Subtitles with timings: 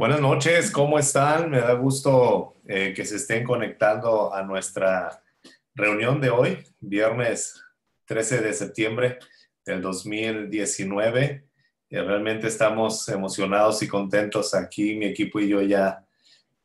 [0.00, 1.50] Buenas noches, ¿cómo están?
[1.50, 5.22] Me da gusto eh, que se estén conectando a nuestra
[5.74, 7.62] reunión de hoy, viernes
[8.06, 9.18] 13 de septiembre
[9.62, 11.44] del 2019.
[11.90, 16.02] Eh, realmente estamos emocionados y contentos aquí, mi equipo y yo ya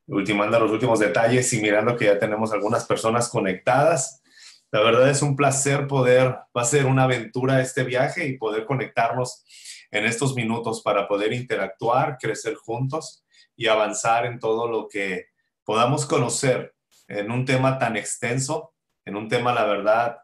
[0.08, 4.24] ultimando los últimos detalles y mirando que ya tenemos algunas personas conectadas.
[4.72, 8.64] La verdad es un placer poder, va a ser una aventura este viaje y poder
[8.64, 9.44] conectarnos
[9.92, 13.23] en estos minutos para poder interactuar, crecer juntos
[13.55, 15.27] y avanzar en todo lo que
[15.64, 16.76] podamos conocer
[17.08, 18.73] en un tema tan extenso,
[19.05, 20.18] en un tema, la verdad,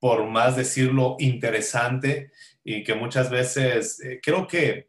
[0.00, 2.30] por más decirlo, interesante
[2.64, 4.88] y que muchas veces eh, creo que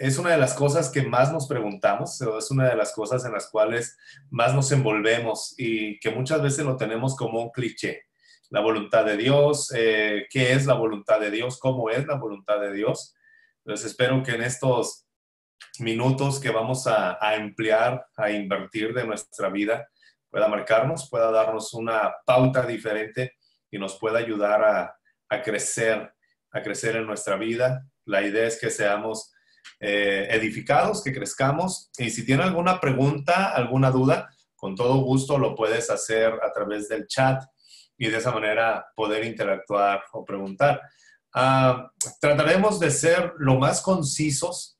[0.00, 3.32] es una de las cosas que más nos preguntamos, es una de las cosas en
[3.32, 3.98] las cuales
[4.30, 8.04] más nos envolvemos y que muchas veces lo tenemos como un cliché.
[8.48, 12.58] La voluntad de Dios, eh, qué es la voluntad de Dios, cómo es la voluntad
[12.60, 13.14] de Dios.
[13.58, 15.06] Entonces espero que en estos
[15.78, 19.88] minutos que vamos a, emplear, a invertir de nuestra vida,
[20.30, 23.34] pueda marcarnos, pueda darnos una pauta diferente
[23.70, 24.96] y nos pueda ayudar a,
[25.28, 26.12] a crecer,
[26.52, 27.86] a crecer en nuestra vida.
[28.04, 29.32] La idea es que seamos
[29.78, 31.90] eh, edificados, que crezcamos.
[31.98, 36.88] Y si tiene alguna pregunta, alguna duda, con todo gusto lo puedes hacer a través
[36.88, 37.42] del chat
[37.96, 40.80] y de esa manera poder interactuar o preguntar.
[41.32, 44.79] Ah, trataremos de ser lo más concisos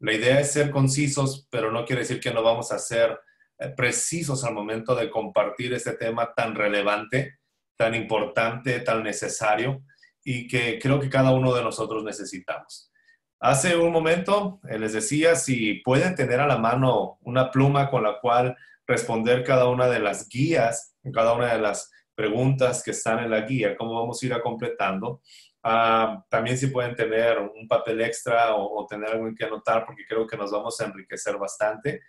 [0.00, 3.20] la idea es ser concisos, pero no quiere decir que no vamos a ser
[3.58, 7.38] eh, precisos al momento de compartir este tema tan relevante,
[7.76, 9.82] tan importante, tan necesario
[10.24, 12.90] y que creo que cada uno de nosotros necesitamos.
[13.38, 18.02] Hace un momento eh, les decía si pueden tener a la mano una pluma con
[18.02, 18.56] la cual
[18.86, 23.42] responder cada una de las guías, cada una de las preguntas que están en la
[23.42, 25.20] guía, cómo vamos a ir a completando.
[25.62, 30.06] Ah, también si pueden tener un papel extra o, tener algo en que anotar, porque
[30.06, 32.02] creo que nos vamos a enriquecer bastante.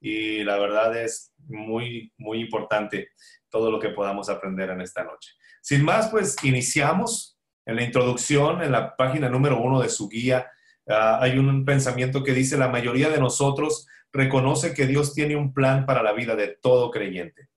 [0.00, 3.10] Y la verdad es muy, muy importante
[3.48, 5.32] todo lo que podamos aprender en esta noche.
[5.62, 10.50] Sin más, pues iniciamos en la introducción, en la página número uno de su guía.
[10.88, 15.52] Ah, hay un pensamiento que dice, la mayoría de nosotros reconoce que Dios tiene un
[15.52, 17.48] plan para la vida de todo creyente.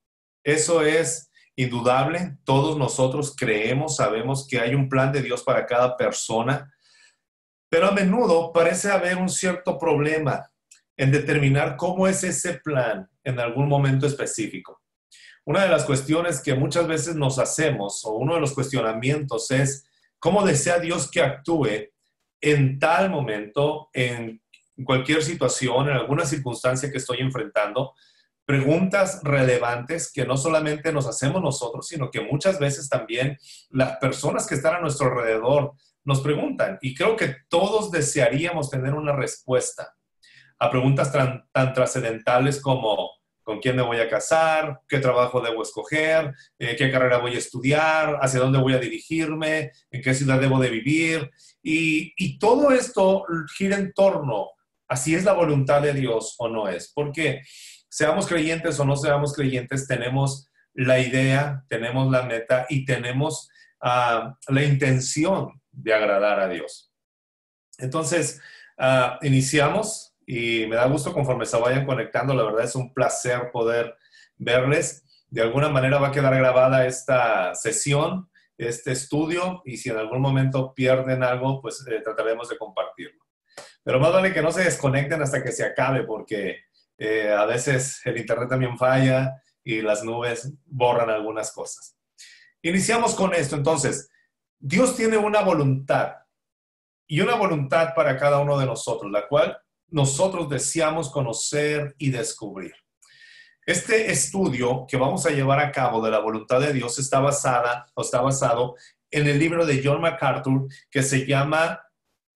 [0.43, 1.28] Eso es
[1.59, 6.73] indudable, todos nosotros creemos, sabemos que hay un plan de Dios para cada persona,
[7.69, 10.49] pero a menudo parece haber un cierto problema
[10.95, 14.81] en determinar cómo es ese plan en algún momento específico.
[15.43, 19.85] Una de las cuestiones que muchas veces nos hacemos, o uno de los cuestionamientos es,
[20.17, 21.89] ¿cómo desea Dios que actúe
[22.39, 24.41] en tal momento, en
[24.85, 27.95] cualquier situación, en alguna circunstancia que estoy enfrentando?
[28.49, 33.37] Preguntas relevantes que no solamente nos hacemos nosotros, sino que muchas veces también
[33.69, 35.73] las personas que están a nuestro alrededor
[36.03, 36.79] nos preguntan.
[36.81, 39.95] Y creo que todos desearíamos tener una respuesta
[40.57, 43.11] a preguntas tan, trascendentales como
[43.43, 47.38] con quién me voy a casar, qué trabajo debo escoger, eh, qué carrera voy a
[47.38, 51.29] estudiar, hacia dónde voy a dirigirme, en qué ciudad debo de vivir.
[51.61, 54.47] Y, y todo esto gira en torno
[54.88, 56.91] a si es la voluntad de Dios o no es.
[56.91, 57.43] Porque
[57.89, 63.50] seamos creyentes o no seamos creyentes, tenemos la idea, tenemos la meta y tenemos
[63.81, 66.94] ah, la intención de agradar a Dios.
[67.77, 68.41] Entonces,
[68.77, 72.33] ah, iniciamos y me da gusto conforme se vayan conectando.
[72.33, 73.95] La verdad es un placer poder
[74.38, 75.03] verles.
[75.27, 80.21] De alguna manera va a quedar grabada esta sesión, este estudio, y si en algún
[80.21, 83.23] momento pierden algo, pues eh, trataremos de compartirlo.
[83.83, 86.63] Pero más vale que no se desconecten hasta que se acabe, porque
[86.99, 91.95] eh, a veces el Internet también falla y las nubes borran algunas cosas.
[92.61, 93.55] Iniciamos con esto.
[93.55, 94.09] Entonces,
[94.59, 96.15] Dios tiene una voluntad
[97.07, 99.57] y una voluntad para cada uno de nosotros, la cual
[99.88, 102.73] nosotros deseamos conocer y descubrir.
[103.65, 107.85] Este estudio que vamos a llevar a cabo de la voluntad de Dios está basada
[107.95, 108.75] está basado
[109.11, 111.81] en el libro de John MacArthur que se llama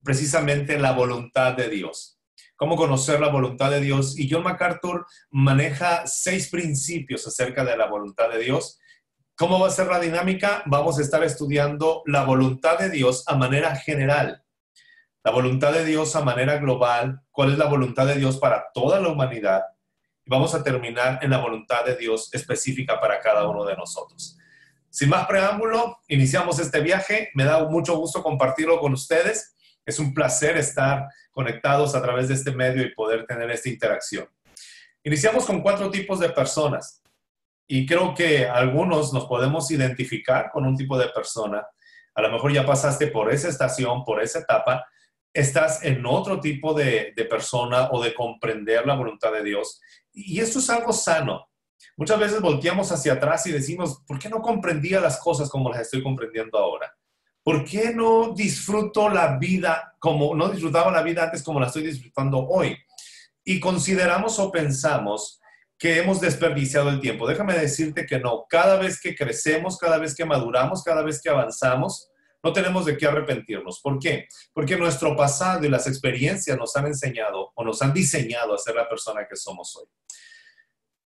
[0.04, 2.13] precisamente La voluntad de Dios
[2.64, 4.18] cómo conocer la voluntad de Dios.
[4.18, 8.80] Y John MacArthur maneja seis principios acerca de la voluntad de Dios.
[9.36, 10.64] ¿Cómo va a ser la dinámica?
[10.68, 14.46] Vamos a estar estudiando la voluntad de Dios a manera general,
[15.26, 19.02] la voluntad de Dios a manera global, cuál es la voluntad de Dios para toda
[19.02, 19.64] la humanidad.
[20.24, 24.38] Y vamos a terminar en la voluntad de Dios específica para cada uno de nosotros.
[24.90, 27.30] Sin más preámbulo, iniciamos este viaje.
[27.34, 29.54] Me da mucho gusto compartirlo con ustedes.
[29.86, 34.28] Es un placer estar conectados a través de este medio y poder tener esta interacción.
[35.04, 37.02] Iniciamos con cuatro tipos de personas
[37.68, 41.66] y creo que algunos nos podemos identificar con un tipo de persona.
[42.16, 44.86] A lo mejor ya pasaste por esa estación, por esa etapa
[45.34, 49.82] estás en otro tipo de, persona o de comprender la voluntad de Dios.
[50.14, 51.50] Y esto es algo sano.
[51.98, 55.82] Muchas veces volteamos hacia atrás y decimos, ¿por qué no comprendía las cosas como las
[55.82, 56.96] estoy comprendiendo ahora?
[57.44, 61.84] ¿Por qué no disfruto la vida como no disfrutaba la vida antes como la estoy
[61.84, 62.78] disfrutando hoy?
[63.44, 65.42] Y consideramos o pensamos
[65.78, 67.28] que hemos desperdiciado el tiempo.
[67.28, 68.46] Déjame decirte que no.
[68.48, 72.10] Cada vez que crecemos, cada vez que maduramos, cada vez que avanzamos,
[72.42, 73.82] no tenemos de qué arrepentirnos.
[73.82, 74.28] ¿Por qué?
[74.54, 78.76] Porque nuestro pasado y las experiencias nos han enseñado o nos han diseñado a ser
[78.76, 79.86] la persona que somos hoy.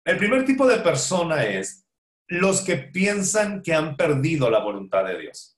[0.04, 1.86] El primer tipo de persona es
[2.26, 5.53] los que piensan que han perdido la voluntad de Dios.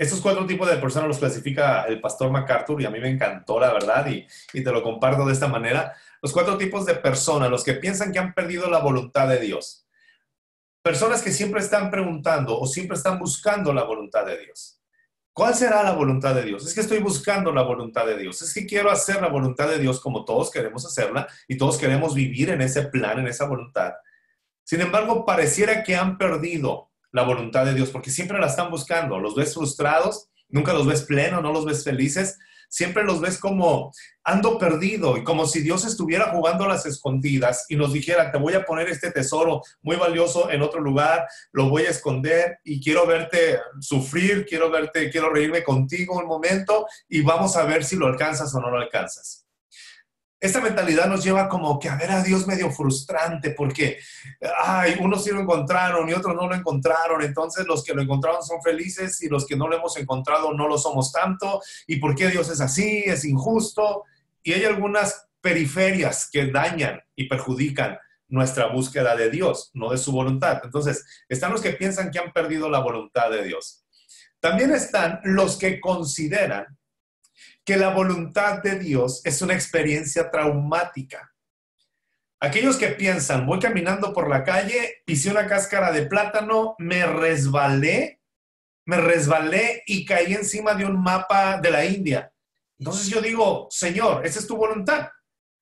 [0.00, 3.60] Estos cuatro tipos de personas los clasifica el pastor MacArthur y a mí me encantó,
[3.60, 5.94] la verdad, y, te lo comparto de esta manera.
[6.22, 9.86] Los cuatro tipos de personas, los que piensan que han perdido la voluntad de Dios.
[10.82, 14.80] Personas que siempre están preguntando o siempre están buscando la voluntad de Dios.
[15.34, 16.66] ¿Cuál será la voluntad de Dios?
[16.66, 18.40] Es que estoy buscando la voluntad de Dios.
[18.40, 22.14] Es que quiero hacer la voluntad de Dios como todos queremos hacerla y todos queremos
[22.14, 23.92] vivir en ese plan, en esa voluntad.
[24.64, 29.18] Sin embargo, pareciera que han perdido la voluntad de Dios, porque siempre la están buscando.
[29.18, 33.92] Los ves frustrados, nunca los ves plenos, no los ves felices, siempre los ves como
[34.22, 38.38] ando perdido y como si Dios estuviera jugando a las escondidas y nos dijera, te
[38.38, 42.80] voy a poner este tesoro muy valioso en otro lugar, lo voy a esconder y
[42.80, 47.96] quiero verte sufrir, quiero verte, quiero reírme contigo un momento y vamos a ver si
[47.96, 49.39] lo alcanzas o no lo alcanzas
[50.40, 53.98] esta mentalidad nos lleva como que a ver a Dios medio frustrante porque,
[54.64, 58.42] ay, unos sí lo encontraron y otros no lo encontraron, entonces los que lo encontraron
[58.42, 62.14] son felices y los que no lo hemos encontrado no lo somos tanto, y por
[62.14, 64.04] qué Dios es así, es injusto,
[64.42, 67.98] y hay algunas periferias que dañan y perjudican
[68.28, 70.60] nuestra búsqueda de Dios, no de su voluntad.
[70.62, 73.84] Entonces, están los que piensan que han perdido la voluntad de Dios.
[74.38, 76.78] También están los que consideran
[77.64, 81.32] que la voluntad de Dios es una experiencia traumática.
[82.40, 88.22] Aquellos que piensan, voy caminando por la calle, pisé una cáscara de plátano, me resbalé,
[88.86, 92.32] me resbalé y caí encima de un mapa de la India.
[92.78, 95.10] Entonces yo digo, Señor, esa es tu voluntad.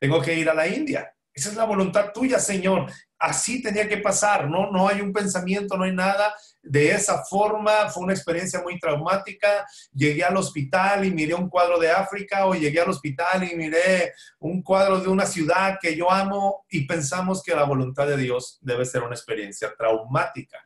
[0.00, 1.12] Tengo que ir a la India.
[1.34, 2.90] Esa es la voluntad tuya, Señor.
[3.18, 4.70] Así tenía que pasar, ¿no?
[4.70, 7.88] No hay un pensamiento, no hay nada de esa forma.
[7.88, 9.66] Fue una experiencia muy traumática.
[9.92, 14.12] Llegué al hospital y miré un cuadro de África o llegué al hospital y miré
[14.38, 18.58] un cuadro de una ciudad que yo amo y pensamos que la voluntad de Dios
[18.60, 20.58] debe ser una experiencia traumática.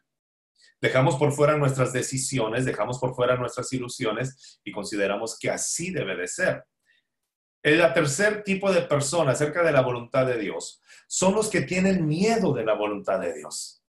[0.80, 6.16] Dejamos por fuera nuestras decisiones, dejamos por fuera nuestras ilusiones y consideramos que así debe
[6.16, 6.64] de ser.
[7.62, 10.81] El tercer tipo de persona acerca de la voluntad de Dios
[11.14, 13.84] son los que tienen miedo de la voluntad de Dios.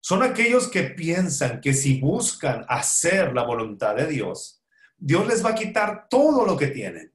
[0.00, 4.64] Son aquellos que piensan que si buscan hacer la voluntad de Dios,
[4.96, 7.14] Dios les va a quitar todo lo que tienen,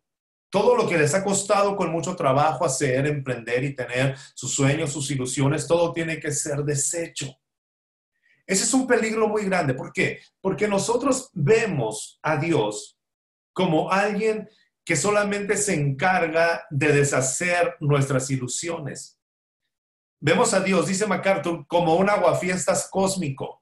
[0.52, 4.94] todo lo que les ha costado con mucho trabajo hacer, emprender y tener sus sueños,
[4.94, 7.36] sus ilusiones, todo tiene que ser deshecho.
[8.46, 9.74] Ese es un peligro muy grande.
[9.74, 10.20] ¿Por qué?
[10.42, 13.00] Porque nosotros vemos a Dios
[13.52, 14.48] como alguien
[14.86, 19.20] que solamente se encarga de deshacer nuestras ilusiones.
[20.26, 23.62] Vemos a Dios, dice MacArthur, como un aguafiestas cósmico.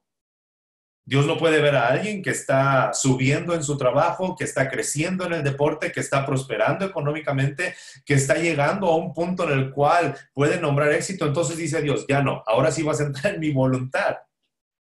[1.04, 5.26] Dios no puede ver a alguien que está subiendo en su trabajo, que está creciendo
[5.26, 7.74] en el deporte, que está prosperando económicamente,
[8.06, 11.26] que está llegando a un punto en el cual puede nombrar éxito.
[11.26, 14.18] Entonces dice Dios, ya no, ahora sí vas a entrar en mi voluntad.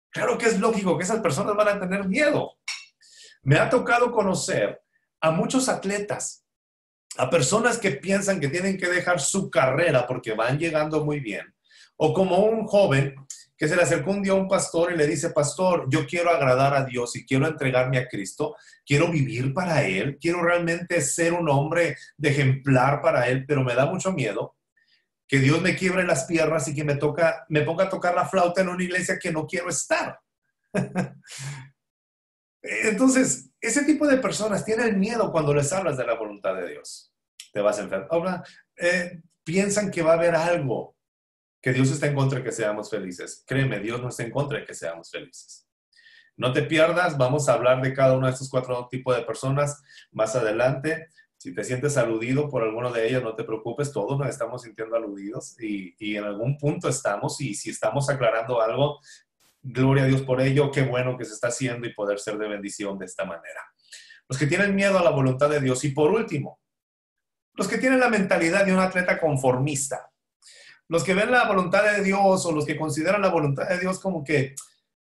[0.10, 2.54] Claro que es lógico que esas personas van a tener miedo.
[3.42, 4.82] Me ha tocado conocer
[5.20, 6.46] a muchos atletas,
[7.18, 11.57] a personas que piensan que tienen que dejar su carrera porque van llegando muy bien
[11.98, 13.16] o como un joven
[13.58, 16.30] que se le acercó un día a un pastor y le dice, pastor, yo quiero
[16.30, 21.34] agradar a Dios y quiero entregarme a Cristo, quiero vivir para Él, quiero realmente ser
[21.34, 24.58] un hombre de ejemplar para Él, pero me da mucho miedo
[25.28, 28.28] que Dios me quiebre las piernas y que me, toca, me ponga a tocar la
[28.28, 30.20] flauta en una iglesia que no quiero estar.
[32.62, 37.14] Entonces, ese tipo de personas tienen miedo cuando les hablas de la voluntad de Dios.
[37.52, 38.44] Te vas a enfermar.
[38.78, 40.97] Eh, piensan que va a haber algo
[41.62, 43.44] que Dios está en contra de que seamos felices.
[43.46, 45.68] Créeme, Dios no está en contra de que seamos felices.
[46.36, 49.82] No te pierdas, vamos a hablar de cada uno de estos cuatro tipos de personas
[50.12, 51.08] más adelante.
[51.38, 54.96] Si te sientes aludido por alguno de ellos, no te preocupes, todos nos estamos sintiendo
[54.96, 59.00] aludidos y, y en algún punto estamos y si estamos aclarando algo,
[59.62, 62.48] gloria a Dios por ello, qué bueno que se está haciendo y poder ser de
[62.48, 63.62] bendición de esta manera.
[64.30, 66.60] Los que tienen miedo a la voluntad de Dios y por último,
[67.54, 70.12] los que tienen la mentalidad de un atleta conformista
[70.90, 74.00] los que ven la voluntad de Dios o los que consideran la voluntad de Dios
[74.00, 74.56] como que,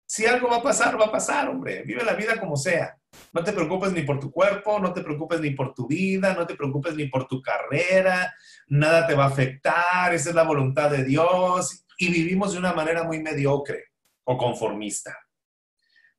[0.09, 1.83] Si algo va a pasar, va a pasar, hombre.
[1.83, 2.97] Vive la vida como sea.
[3.33, 6.47] No te preocupes ni por tu cuerpo, no te preocupes ni por tu vida, no
[6.47, 8.33] te preocupes ni por tu carrera,
[8.69, 12.73] nada te va a afectar, esa es la voluntad de Dios y vivimos de una
[12.73, 13.87] manera muy mediocre
[14.25, 15.17] o conformista.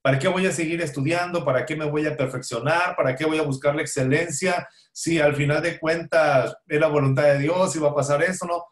[0.02, 1.44] ¿Para qué voy a seguir estudiando?
[1.44, 2.96] ¿Para qué me voy a perfeccionar?
[2.96, 4.68] ¿Para qué voy a buscar la excelencia?
[4.92, 8.46] Si al final de cuentas es la voluntad de Dios y va a pasar eso,
[8.46, 8.64] ¿no?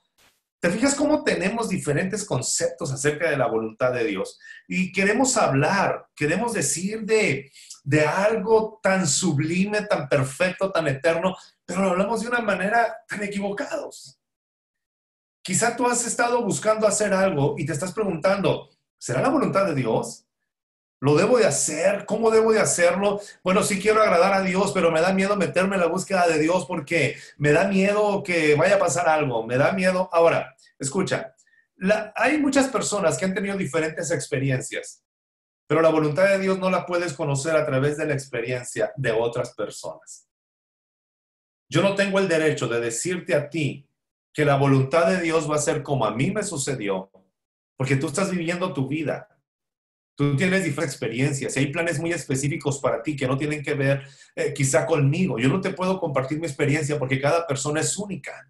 [0.66, 4.40] ¿Te fijas cómo tenemos diferentes conceptos acerca de la voluntad de Dios?
[4.68, 7.52] Y queremos hablar, queremos decir de,
[7.84, 13.22] de algo tan sublime, tan perfecto, tan eterno, pero lo hablamos de una manera tan
[13.22, 14.20] equivocados.
[15.44, 19.76] Quizá tú has estado buscando hacer algo y te estás preguntando, ¿será la voluntad de
[19.76, 20.25] Dios?
[21.02, 22.06] ¿Lo debo de hacer?
[22.06, 23.20] ¿Cómo debo de hacerlo?
[23.44, 26.40] Bueno, sí quiero agradar a Dios, pero me da miedo meterme en la búsqueda de
[26.40, 30.10] Dios porque me da miedo que vaya a pasar algo, me da miedo.
[30.12, 31.36] Ahora, escucha,
[32.16, 35.04] hay muchas personas que han tenido diferentes experiencias,
[35.68, 39.12] pero la voluntad de Dios no la puedes conocer a través de la experiencia de
[39.12, 40.28] otras personas.
[41.70, 43.90] Yo no tengo el derecho de decirte a ti
[44.34, 47.10] que la voluntad de Dios va a ser como a mí me sucedió,
[47.78, 49.35] porque tú estás viviendo tu vida.
[50.16, 53.74] Tú tienes diferentes experiencias y hay planes muy específicos para ti que no tienen que
[53.74, 55.38] ver eh, quizá conmigo.
[55.38, 58.50] Yo no te puedo compartir mi experiencia porque cada persona es única.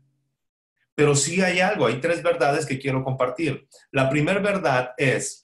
[0.93, 3.67] Pero sí hay algo, hay tres verdades que quiero compartir.
[3.91, 5.41] La primera verdad es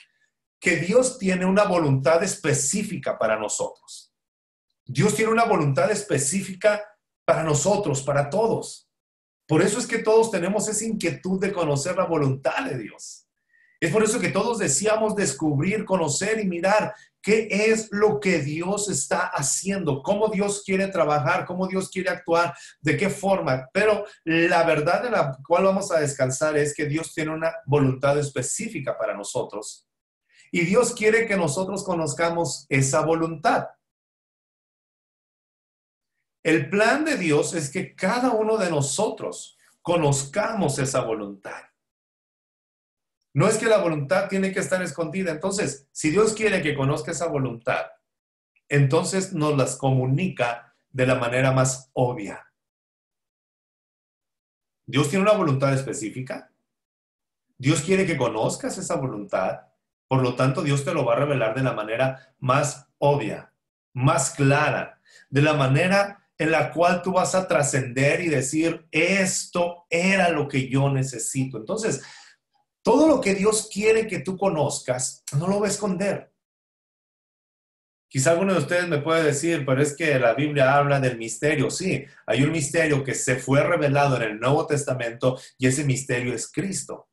[0.59, 4.13] que Dios tiene una voluntad específica para nosotros.
[4.85, 6.83] Dios tiene una voluntad específica
[7.25, 8.89] para nosotros, para todos.
[9.47, 13.20] Por eso es que todos tenemos esa inquietud de conocer la voluntad de Dios.
[13.81, 18.89] Es por eso que todos deseamos descubrir, conocer y mirar qué es lo que Dios
[18.89, 23.67] está haciendo, cómo Dios quiere trabajar, cómo Dios quiere actuar, de qué forma.
[23.73, 28.19] Pero la verdad de la cual vamos a descansar es que Dios tiene una voluntad
[28.19, 29.87] específica para nosotros.
[30.51, 33.67] Y Dios quiere que nosotros conozcamos esa voluntad.
[36.43, 41.70] El plan de Dios es que cada uno de nosotros conozcamos esa voluntad.
[43.33, 45.31] No es que la voluntad tiene que estar escondida.
[45.31, 47.85] Entonces, si Dios quiere que conozca esa voluntad,
[48.67, 52.51] entonces nos las comunica de la manera más obvia.
[54.85, 56.51] Dios tiene una voluntad específica.
[57.57, 59.61] Dios quiere que conozcas esa voluntad.
[60.07, 63.53] Por lo tanto, Dios te lo va a revelar de la manera más obvia,
[63.93, 69.85] más clara, de la manera en la cual tú vas a trascender y decir, esto
[69.89, 71.57] era lo que yo necesito.
[71.57, 72.01] Entonces,
[72.83, 76.31] todo lo que Dios quiere que tú conozcas, no lo va a esconder.
[78.07, 81.69] Quizá alguno de ustedes me puede decir, pero es que la Biblia habla del misterio.
[81.69, 86.33] Sí, hay un misterio que se fue revelado en el Nuevo Testamento y ese misterio
[86.33, 87.07] es Cristo.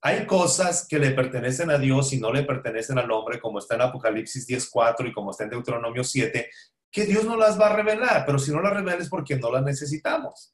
[0.00, 3.74] Hay cosas que le pertenecen a Dios y no le pertenecen al hombre, como está
[3.74, 6.48] en Apocalipsis 10.4 y como está en Deuteronomio 7,
[6.92, 9.50] que Dios no las va a revelar, pero si no las revela es porque no
[9.50, 10.53] las necesitamos.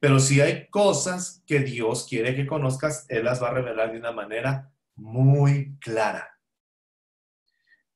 [0.00, 3.98] Pero si hay cosas que Dios quiere que conozcas, Él las va a revelar de
[3.98, 6.38] una manera muy clara.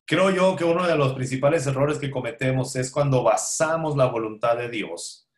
[0.04, 4.56] Creo yo que uno de los principales errores que cometemos es cuando basamos la voluntad
[4.56, 5.30] de Dios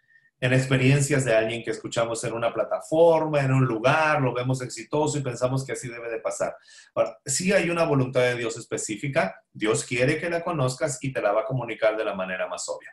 [0.43, 5.17] en experiencias de alguien que escuchamos en una plataforma, en un lugar, lo vemos exitoso
[5.17, 6.57] y pensamos que así debe de pasar.
[6.97, 11.23] Ahora, si hay una voluntad de Dios específica, Dios quiere que la conozcas y te
[11.23, 12.91] la va a comunicar de la manera más obvia.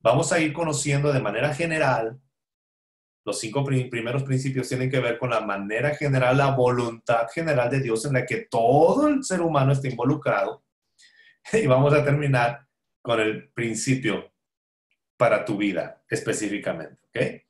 [0.00, 2.20] Vamos a ir conociendo de manera general
[3.24, 7.80] los cinco primeros principios tienen que ver con la manera general, la voluntad general de
[7.80, 10.62] Dios en la que todo el ser humano está involucrado.
[11.52, 12.66] Y vamos a terminar
[13.02, 14.30] con el principio
[15.16, 17.00] para tu vida específicamente.
[17.08, 17.42] ¿ok?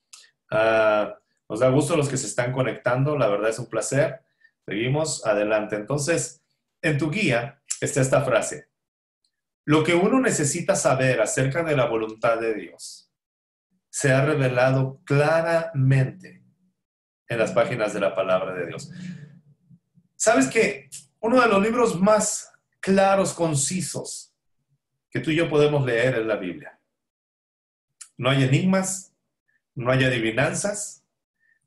[0.53, 4.21] Ah, nos da gusto los que se están conectando, la verdad es un placer.
[4.65, 5.77] Seguimos adelante.
[5.77, 6.43] Entonces,
[6.83, 8.69] en tu guía está esta frase.
[9.65, 13.10] Lo que uno necesita saber acerca de la voluntad de Dios
[13.91, 16.43] se ha revelado claramente
[17.29, 18.91] en las páginas de la palabra de Dios.
[20.17, 20.89] ¿Sabes que
[21.21, 24.35] uno de los libros más claros, concisos,
[25.11, 26.79] que tú y yo podemos leer es la Biblia?
[28.17, 29.15] No hay enigmas,
[29.75, 31.05] no hay adivinanzas.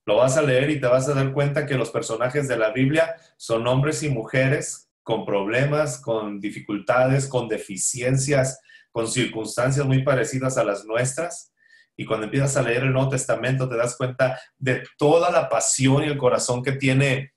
[0.05, 2.71] Lo vas a leer y te vas a dar cuenta que los personajes de la
[2.71, 8.61] Biblia son hombres y mujeres con problemas, con dificultades, con deficiencias,
[8.91, 11.52] con circunstancias muy parecidas a las nuestras
[11.95, 16.03] y cuando empiezas a leer el Nuevo Testamento te das cuenta de toda la pasión
[16.03, 17.33] y el corazón que tiene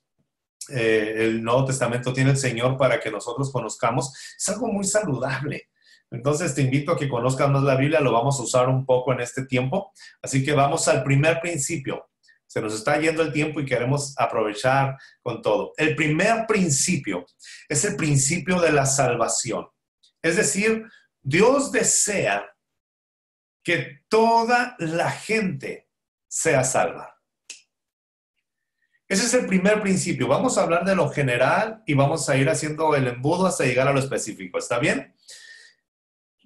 [0.68, 4.12] eh, el Nuevo Testamento, tiene el Señor para que nosotros conozcamos.
[4.36, 5.68] Es algo muy saludable.
[6.10, 9.12] Entonces te invito a que conozcas más la Biblia, lo vamos a usar un poco
[9.12, 9.92] en este tiempo.
[10.22, 12.08] Así que vamos al primer principio.
[12.46, 15.72] Se nos está yendo el tiempo y queremos aprovechar con todo.
[15.76, 17.26] El primer principio
[17.68, 19.66] es el principio de la salvación.
[20.22, 20.84] Es decir,
[21.22, 22.46] Dios desea
[23.66, 25.90] que toda la gente
[26.28, 27.20] sea salva.
[29.08, 30.28] Ese es el primer principio.
[30.28, 33.88] Vamos a hablar de lo general y vamos a ir haciendo el embudo hasta llegar
[33.88, 34.58] a lo específico.
[34.58, 35.16] ¿Está bien?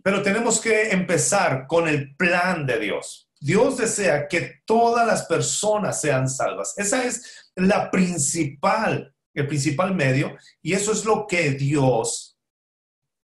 [0.03, 3.31] Pero tenemos que empezar con el plan de Dios.
[3.39, 6.73] Dios desea que todas las personas sean salvas.
[6.79, 12.30] Esa es la principal, el principal medio y eso es lo que Dios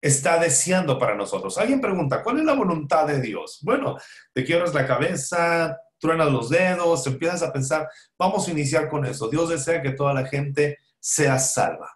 [0.06, 1.58] está deseando para nosotros.
[1.58, 3.60] Alguien pregunta, ¿cuál es la voluntad de Dios?
[3.64, 3.98] Bueno,
[4.34, 9.30] te quiebras la cabeza, truenas los dedos, empiezas a pensar, vamos a iniciar con eso.
[9.30, 11.92] Dios desea que toda la gente sea salva.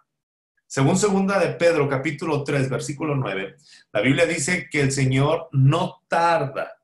[0.65, 3.57] Según segunda de Pedro, capítulo 3, versículo 9,
[3.91, 6.79] la Biblia dice que el Señor no tarda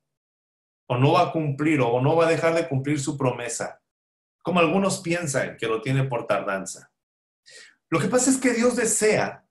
[0.87, 3.81] o no va a cumplir o no va a dejar de cumplir su promesa,
[4.43, 6.91] como algunos piensan que lo tiene por tardanza.
[7.89, 9.44] Lo que pasa es que Dios desea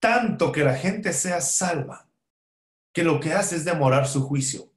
[0.00, 2.08] tanto que la gente sea salva,
[2.92, 4.72] que lo que hace es demorar su juicio.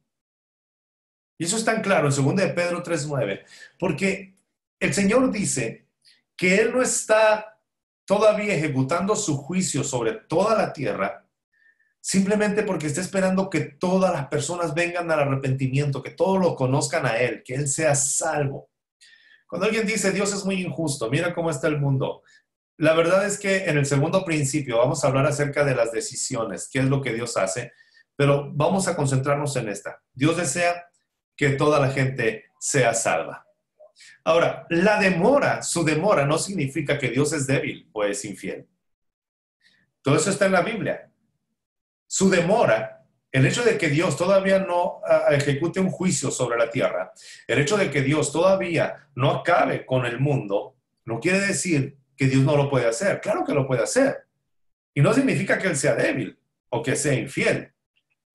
[1.38, 3.44] Y eso es tan claro en 2 de Pedro 3.9,
[3.80, 4.36] porque
[4.80, 5.88] el Señor dice
[6.36, 7.60] que Él no está
[8.06, 11.25] todavía ejecutando su juicio sobre toda la tierra,
[12.00, 17.06] simplemente porque está esperando que todas las personas vengan al arrepentimiento, que todos lo conozcan
[17.06, 18.70] a Él, que Él sea salvo.
[19.48, 22.24] Cuando alguien dice Dios es muy injusto, mira cómo está el mundo.
[22.81, 26.67] La verdad es que en el segundo principio vamos a hablar acerca de las decisiones,
[26.67, 27.73] qué es lo que Dios hace,
[28.15, 30.01] pero vamos a concentrarnos en esta.
[30.11, 30.88] Dios desea
[31.38, 33.45] que toda la gente sea salva.
[34.23, 38.67] Ahora, la demora, su demora no significa que Dios es débil o es infiel.
[40.01, 41.07] Todo eso está en la Biblia.
[42.07, 46.71] Su demora, el hecho de que Dios todavía no ah, ejecute un juicio sobre la
[46.71, 47.13] tierra,
[47.45, 52.27] el hecho de que Dios todavía no acabe con el mundo, no quiere decir que
[52.27, 53.22] Dios no lo puede hacer.
[53.22, 54.27] Claro que lo puede hacer.
[54.94, 56.38] Y no significa que Él sea débil
[56.70, 57.74] o que sea infiel.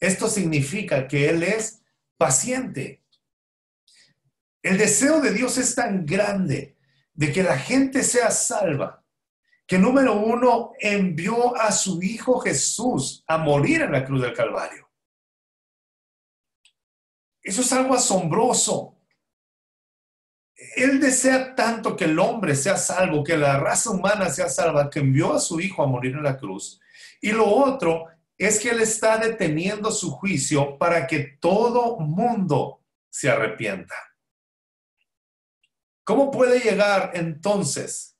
[0.00, 1.82] Esto significa que Él es
[2.16, 3.02] paciente.
[4.62, 6.76] El deseo de Dios es tan grande
[7.14, 9.04] de que la gente sea salva,
[9.66, 14.88] que número uno envió a su Hijo Jesús a morir en la cruz del Calvario.
[17.42, 18.95] Eso es algo asombroso.
[20.56, 25.00] Él desea tanto que el hombre sea salvo, que la raza humana sea salva, que
[25.00, 26.80] envió a su Hijo a morir en la cruz.
[27.20, 28.06] Y lo otro
[28.38, 33.94] es que Él está deteniendo su juicio para que todo mundo se arrepienta.
[36.04, 38.16] ¿Cómo puede llegar entonces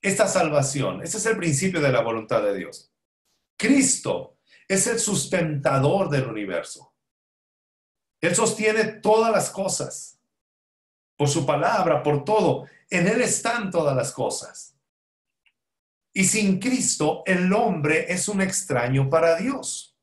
[0.00, 1.02] esta salvación?
[1.02, 2.92] Ese es el principio de la voluntad de Dios.
[3.56, 6.94] Cristo es el sustentador del universo.
[8.20, 10.13] Él sostiene todas las cosas.
[11.16, 12.66] Por su palabra, por todo.
[12.90, 14.76] En Él están todas las cosas.
[16.12, 19.96] Y sin Cristo, el hombre es un extraño para Dios.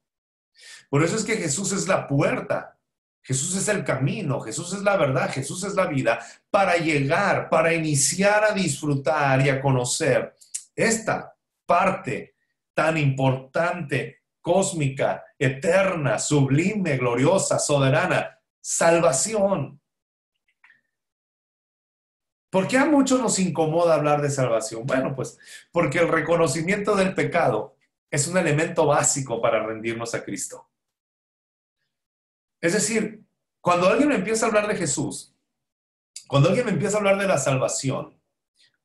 [0.89, 2.77] Por eso es que Jesús es la puerta
[3.23, 6.19] Jesús es el camino, Jesús es la verdad, Jesús es la vida
[6.49, 10.35] para llegar, para iniciar a disfrutar y a conocer
[10.75, 12.35] esta parte
[12.73, 19.80] tan importante, cósmica, eterna, sublime, gloriosa, soberana, salvación.
[22.51, 24.85] ¿Por qué a muchos nos incomoda hablar de salvación?
[24.85, 25.39] Bueno, pues
[25.71, 27.77] porque el reconocimiento del pecado
[28.11, 30.69] es un elemento básico para rendirnos a Cristo.
[32.59, 33.23] Es decir,
[33.61, 35.33] cuando alguien me empieza a hablar de Jesús,
[36.27, 38.21] cuando alguien me empieza a hablar de la salvación,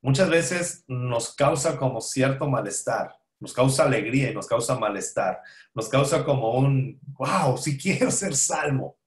[0.01, 5.41] muchas veces nos causa como cierto malestar, nos causa alegría y nos causa malestar,
[5.73, 8.97] nos causa como un, wow, si quiero ser salvo.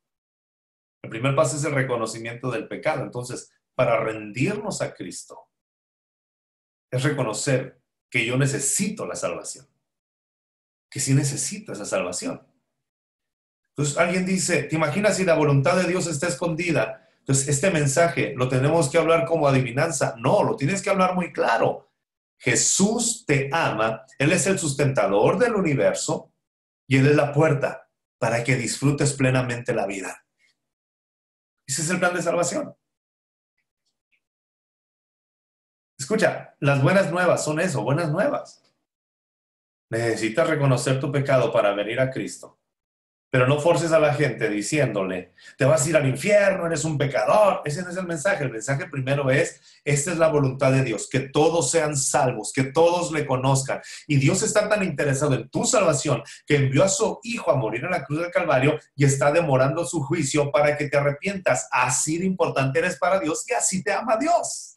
[1.03, 3.03] El primer paso es el reconocimiento del pecado.
[3.03, 5.49] Entonces, para rendirnos a Cristo,
[6.93, 9.66] es reconocer que yo necesito la salvación,
[10.90, 12.47] que sí necesito esa salvación.
[13.71, 17.09] Entonces alguien dice, ¿te imaginas si la voluntad de Dios está escondida?
[17.21, 20.14] Entonces este mensaje lo tenemos que hablar como adivinanza.
[20.19, 21.90] No, lo tienes que hablar muy claro.
[22.37, 26.35] Jesús te ama, Él es el sustentador del universo
[26.87, 27.88] y Él es la puerta
[28.19, 30.27] para que disfrutes plenamente la vida.
[31.66, 32.75] Ese es el plan de salvación.
[36.01, 38.63] Escucha, las buenas nuevas son eso, buenas nuevas.
[39.91, 42.59] Necesitas reconocer tu pecado para venir a Cristo
[43.29, 46.97] Pero no forces a la gente diciéndole, te vas a ir al infierno, eres un
[46.97, 47.61] pecador.
[47.67, 48.45] Ese no es el mensaje.
[48.45, 52.65] El mensaje primero es, esta es la voluntad de Dios, que todos sean salvos, que
[52.65, 53.83] todos le conozcan.
[54.07, 57.85] Y Dios está tan interesado en tu salvación que envió a su Hijo a morir
[57.85, 61.69] en la cruz del Calvario y está demorando su juicio para que te arrepientas.
[61.71, 64.69] Así de importante eres para Dios y así te ama Dios.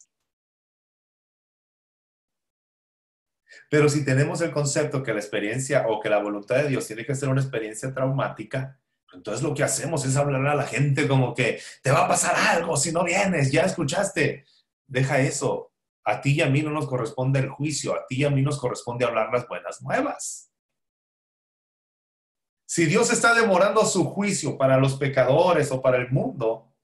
[3.70, 7.04] Pero si tenemos el concepto que la experiencia o que la voluntad de Dios tiene
[7.04, 8.78] que ser una experiencia traumática,
[9.12, 12.34] entonces lo que hacemos es hablar a la gente como que te va a pasar
[12.36, 14.44] algo si no vienes, ya escuchaste.
[14.86, 15.72] Deja eso.
[16.04, 18.42] A ti y a mí no nos corresponde el juicio, a ti y a mí
[18.42, 20.50] nos corresponde hablar las buenas nuevas.
[22.66, 26.74] Si Dios está demorando su juicio para los pecadores o para el mundo,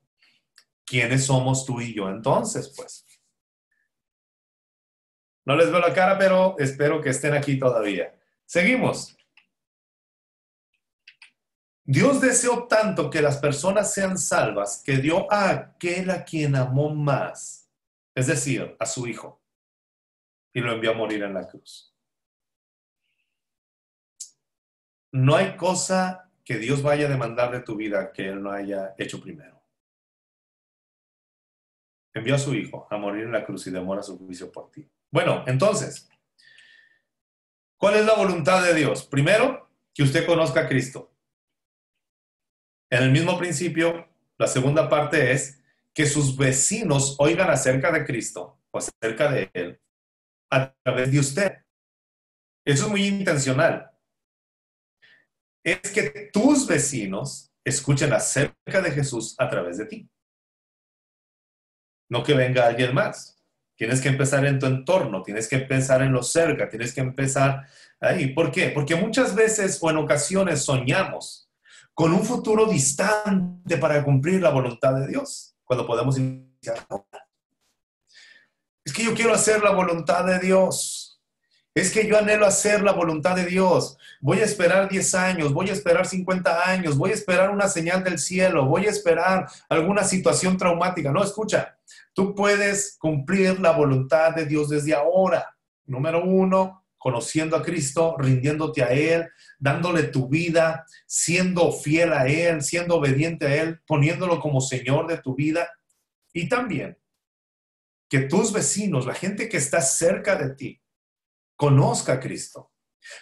[0.87, 2.73] ¿quiénes somos tú y yo entonces?
[2.75, 3.05] Pues
[5.51, 8.15] no les veo la cara, pero espero que estén aquí todavía.
[8.47, 9.17] Seguimos.
[11.83, 16.95] Dios deseó tanto que las personas sean salvas que dio a aquel a quien amó
[16.95, 17.69] más,
[18.15, 19.43] es decir, a su Hijo,
[20.53, 21.97] y lo envió a morir en la cruz.
[25.11, 28.95] No hay cosa que Dios vaya a demandar de tu vida que Él no haya
[28.97, 29.61] hecho primero.
[32.15, 34.89] Envió a su Hijo a morir en la cruz y demora su juicio por ti.
[35.13, 36.09] Bueno, entonces,
[37.77, 39.05] ¿cuál es la voluntad de Dios?
[39.07, 41.13] Primero, que usted conozca a Cristo.
[42.91, 45.61] En el mismo principio, la segunda parte es
[45.93, 49.81] que sus vecinos oigan acerca de Cristo o acerca de Él
[50.51, 51.65] a través de usted.
[52.65, 53.91] Eso es muy intencional.
[55.65, 60.11] Es que tus vecinos escuchen acerca de Jesús a través de ti.
[62.09, 63.40] No que venga alguien más.
[63.81, 67.67] Tienes que empezar en tu entorno, tienes que empezar en lo cerca, tienes que empezar
[67.99, 68.35] ahí.
[68.35, 68.69] ¿Por qué?
[68.69, 71.49] Porque muchas veces o en ocasiones soñamos
[71.95, 76.77] con un futuro distante para cumplir la voluntad de Dios, cuando podemos iniciar
[78.85, 81.23] Es que yo quiero hacer la voluntad de Dios.
[81.75, 83.97] Es que yo anhelo hacer la voluntad de Dios.
[84.21, 88.05] Voy a esperar 10 años, voy a esperar 50 años, voy a esperar una señal
[88.05, 91.11] del cielo, voy a esperar alguna situación traumática.
[91.11, 91.79] No, escucha,
[92.13, 95.57] Tú puedes cumplir la voluntad de Dios desde ahora.
[95.87, 102.63] Número uno, conociendo a Cristo, rindiéndote a Él, dándole tu vida, siendo fiel a Él,
[102.63, 105.69] siendo obediente a Él, poniéndolo como Señor de tu vida.
[106.33, 106.99] Y también
[108.11, 110.83] que tus vecinos, la gente que está cerca de ti,
[111.57, 112.73] conozca a Cristo,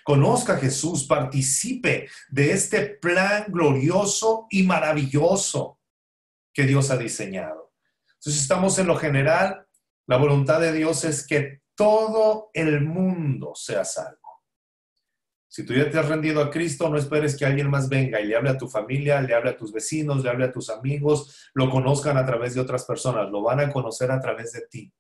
[0.03, 5.79] conozca a Jesús, participe de este plan glorioso y maravilloso
[6.53, 7.68] que Dios ha diseñado.
[8.29, 9.67] Entonces estamos en lo general,
[10.07, 14.43] la voluntad de Dios es que todo el mundo sea salvo.
[15.49, 18.27] Si tú ya te has rendido a Cristo, no esperes que alguien más venga y
[18.27, 21.51] le hable a tu familia, le hable a tus vecinos, le hable a tus amigos,
[21.55, 24.93] lo conozcan a través de otras personas, lo van a conocer a través de ti.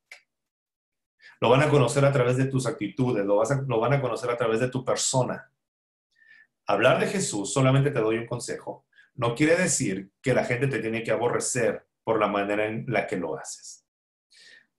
[1.38, 3.42] Lo van a conocer a través de tus actitudes, lo,
[3.78, 5.52] van a conocer a través de tu persona.
[6.66, 8.86] Hablar de Jesús, solamente te doy un consejo,
[9.16, 13.06] no quiere decir que la gente te tiene que aborrecer por la manera en la
[13.06, 13.84] que lo haces.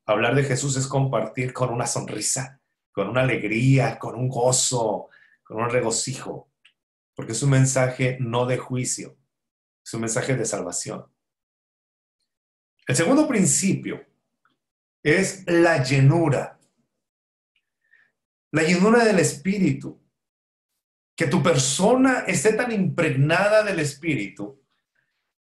[0.08, 2.60] Hablar de Jesús es compartir con una sonrisa,
[2.92, 5.10] con una alegría, con un gozo,
[5.44, 6.52] con un regocijo,
[7.14, 9.16] porque es un mensaje no de juicio,
[9.86, 11.06] es un mensaje de salvación.
[12.88, 14.04] El segundo principio
[15.04, 16.60] es la llenura,
[18.50, 20.02] la llenura del Espíritu,
[21.16, 24.59] que tu persona esté tan impregnada del Espíritu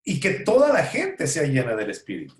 [0.08, 2.36] y que toda la gente sea llena del Espíritu.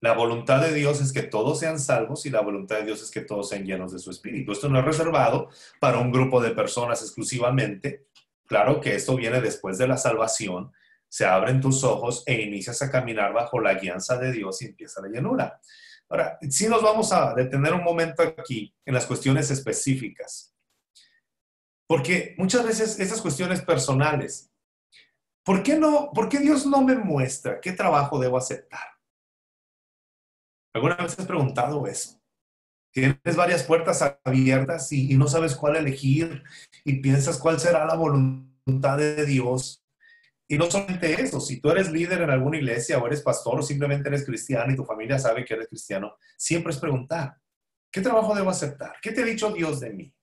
[0.00, 3.10] La voluntad de Dios es que todos sean salvos y la voluntad de Dios es
[3.12, 4.50] que todos sean llenos de su Espíritu.
[4.50, 8.08] Esto no es reservado para un grupo de personas exclusivamente.
[8.46, 10.72] Claro que esto viene después de la salvación.
[11.08, 15.00] Se abren tus ojos e inicias a caminar bajo la guianza de Dios y empieza
[15.02, 15.60] la llenura.
[16.08, 20.52] Ahora, sí nos vamos a detener un momento aquí en las cuestiones específicas.
[21.86, 24.51] Porque muchas veces esas cuestiones personales
[25.44, 28.80] ¿Por qué, no, ¿Por qué Dios no me muestra qué trabajo debo aceptar?
[30.74, 32.20] ¿Alguna vez has preguntado eso?
[32.92, 36.42] Tienes varias puertas abiertas y, no sabes cuál elegir
[36.84, 39.82] y piensas cuál será la voluntad de Dios.
[40.46, 43.62] Y no solamente eso, si tú eres líder en alguna iglesia o eres pastor o
[43.62, 47.38] simplemente eres cristiano y tu familia sabe que eres cristiano, siempre es preguntar,
[47.90, 48.96] ¿qué trabajo debo aceptar?
[49.00, 50.14] ¿Qué te ha dicho Dios de mí?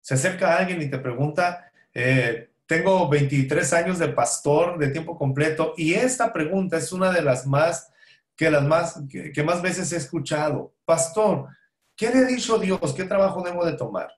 [0.00, 5.74] Se acerca alguien y te pregunta, eh, tengo 23 años de pastor de tiempo completo
[5.76, 7.90] y esta pregunta es una de las más
[8.36, 10.74] que las más que, más veces he escuchado.
[10.84, 11.48] Pastor,
[11.96, 12.92] ¿qué le ha dicho Dios?
[12.96, 14.08] ¿Qué trabajo debo de tomar?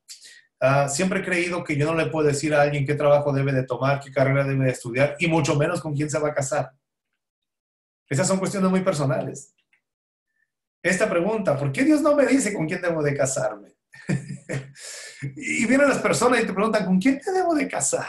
[0.60, 3.52] ah, siempre he creído que yo no le puedo decir a alguien qué trabajo debe
[3.52, 6.34] de tomar, qué carrera debe de estudiar y mucho menos con quién se va a
[6.34, 6.72] casar.
[8.08, 9.54] Esas son cuestiones muy personales.
[10.82, 13.74] Esta pregunta, ¿por qué Dios no me dice con quién debo de casarme?
[15.36, 18.06] y vienen las personas y te preguntan, ¿con quién te debo de casar?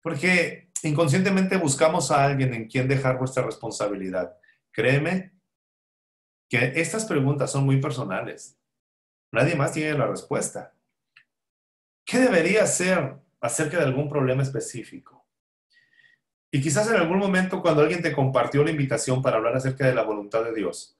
[0.00, 4.36] Porque inconscientemente buscamos a alguien en quien dejar nuestra responsabilidad.
[4.72, 5.32] Créeme
[6.48, 8.58] que estas preguntas son muy personales.
[9.32, 10.74] Nadie más tiene la respuesta.
[12.04, 15.26] ¿Qué debería hacer acerca de algún problema específico?
[16.50, 19.94] Y quizás en algún momento cuando alguien te compartió la invitación para hablar acerca de
[19.94, 20.96] la voluntad de Dios,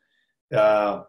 [0.51, 1.03] uh,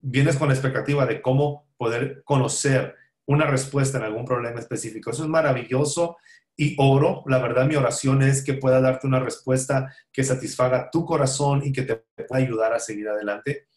[0.00, 5.10] vienes con la expectativa de cómo poder conocer una respuesta en algún problema específico.
[5.10, 6.18] Eso es maravilloso
[6.56, 11.04] y oro, la verdad mi oración es que pueda darte una respuesta que satisfaga tu
[11.04, 13.68] corazón y que te pueda ayudar a seguir adelante.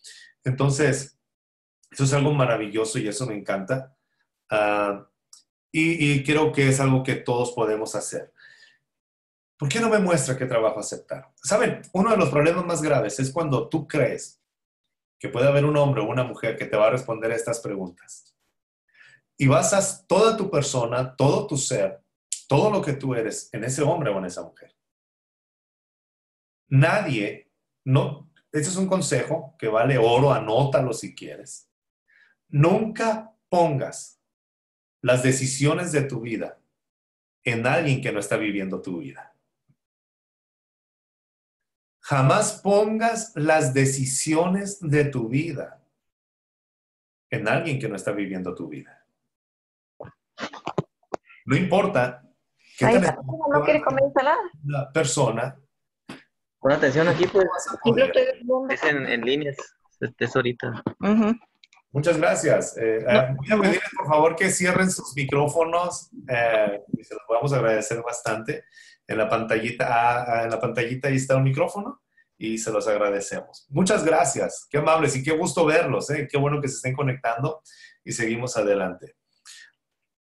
[0.43, 1.19] Entonces,
[1.91, 3.95] eso es algo maravilloso y eso me encanta.
[5.71, 8.33] Y, y, creo que es algo que todos podemos hacer.
[9.57, 11.29] ¿Por qué no me muestra qué trabajo aceptar?
[11.35, 14.41] Saben, uno de los problemas más graves es cuando tú crees
[15.19, 17.59] que puede haber un hombre o una mujer que te va a responder a estas
[17.59, 18.33] preguntas.
[19.37, 22.01] Y basas toda tu persona, todo tu ser,
[22.49, 24.75] todo lo que tú eres en ese hombre o en esa mujer.
[26.69, 27.51] Nadie,
[27.85, 31.71] no, este es un consejo que vale oro, anótalo si quieres.
[32.47, 34.19] Nunca pongas
[35.01, 36.59] las decisiones de tu vida
[37.43, 39.35] en alguien que no está viviendo tu vida.
[42.01, 45.85] Jamás pongas las decisiones de tu vida
[47.29, 49.05] en alguien que no está viviendo tu vida.
[51.45, 52.25] No importa
[52.79, 53.13] qué
[53.51, 54.37] no quiere comer ensalada.
[54.65, 55.59] La persona.
[56.57, 57.45] Con atención aquí, pues.
[58.69, 59.57] Es en, en líneas,
[60.17, 60.83] es ahorita.
[61.91, 62.77] Muchas gracias.
[62.77, 67.23] Eh, eh, voy a pedirles, por favor, que cierren sus micrófonos eh, y se los
[67.27, 68.65] podemos agradecer bastante
[69.07, 72.03] en la pantallita, ah, ah, en la pantallita ahí está un micrófono
[72.37, 73.65] y se los agradecemos.
[73.69, 76.27] Muchas gracias, qué amables y qué gusto verlos, ¿eh?
[76.29, 77.63] qué bueno que se estén conectando
[78.03, 79.15] y seguimos adelante.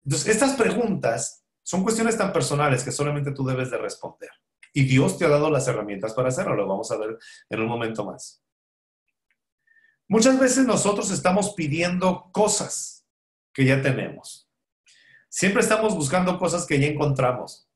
[0.04, 4.30] Entonces, estas preguntas son cuestiones tan personales que solamente tú debes de responder.
[4.72, 7.66] Y Dios te ha dado las herramientas para hacerlo, lo vamos a ver en un
[7.66, 8.44] momento más.
[10.06, 13.06] Muchas veces nosotros estamos pidiendo cosas
[13.52, 14.50] que ya tenemos.
[15.30, 17.68] Siempre estamos buscando cosas que ya encontramos.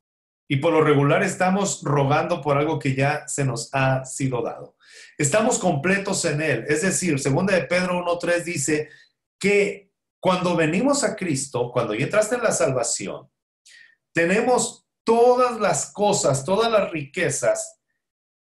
[0.47, 4.77] Y por lo regular estamos rogando por algo que ya se nos ha sido dado.
[5.17, 6.65] Estamos completos en Él.
[6.69, 8.89] Es decir, segunda de Pedro 1.3 dice
[9.39, 13.29] que cuando venimos a Cristo, cuando ya entraste en la salvación,
[14.19, 17.79] tenemos todas las cosas, todas las riquezas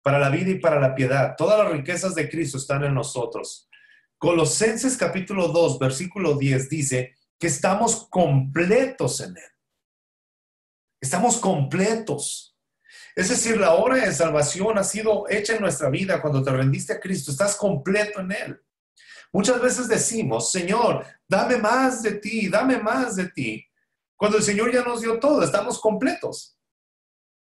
[0.02, 1.36] para la vida y para la piedad.
[1.38, 3.70] Todas las riquezas de Cristo están en nosotros.
[4.18, 9.52] Colosenses capítulo 2, versículo 10 dice que estamos completos en Él.
[11.00, 12.58] Estamos completos.
[13.16, 16.92] Es decir, la obra de salvación ha sido hecha en nuestra vida cuando te rendiste
[16.92, 17.32] a Cristo.
[17.32, 18.62] Estás completo en Él.
[19.32, 23.66] Muchas veces decimos, Señor, dame más de ti, dame más de ti.
[24.24, 26.58] Cuando el Señor ya nos dio todo, estamos completos.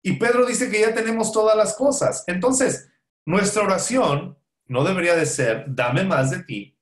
[0.02, 2.24] Y Pedro dice que ya tenemos todas las cosas.
[2.26, 2.90] Entonces,
[3.26, 6.80] nuestra oración no debería de ser, dame más de ti.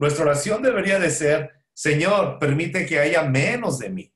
[0.00, 4.12] Nuestra oración debería de ser, Señor, permite que haya menos de mí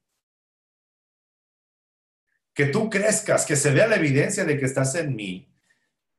[2.53, 5.49] que tú crezcas, que se vea la evidencia de que estás en mí,